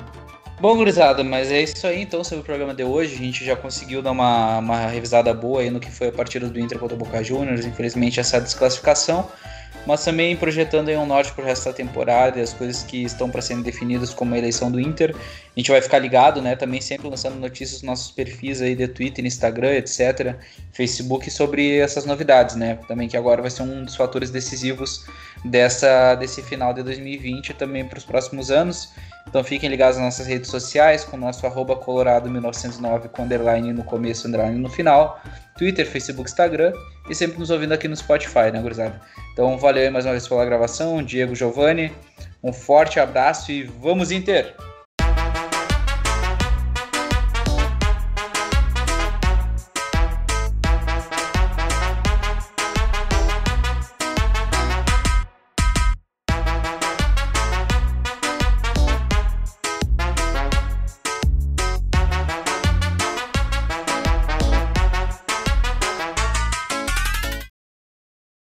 [0.60, 3.14] Bom, gurizada, mas é isso aí então sobre o programa de hoje.
[3.14, 6.48] A gente já conseguiu dar uma, uma revisada boa aí no que foi a partida
[6.48, 7.64] do Inter contra o Boca Juniors.
[7.64, 9.28] Infelizmente, essa desclassificação
[9.86, 13.04] mas também projetando aí um norte para o resto da temporada e as coisas que
[13.04, 15.14] estão para serem definidas como a eleição do Inter.
[15.54, 16.56] A gente vai ficar ligado, né?
[16.56, 20.34] Também sempre lançando notícias nos nossos perfis aí de Twitter, Instagram, etc.,
[20.72, 22.78] Facebook sobre essas novidades, né?
[22.88, 25.04] Também que agora vai ser um dos fatores decisivos
[25.44, 28.94] dessa desse final de 2020 também para os próximos anos.
[29.28, 33.84] Então fiquem ligados nas nossas redes sociais, com o nosso arroba colorado1909 com underline no
[33.84, 35.20] começo, underline no final,
[35.58, 36.72] Twitter, Facebook, Instagram
[37.10, 38.98] e sempre nos ouvindo aqui no Spotify, né, gurizada?
[39.34, 41.92] Então valeu aí mais uma vez pela gravação, Diego Giovanni,
[42.42, 44.71] um forte abraço e vamos Inter!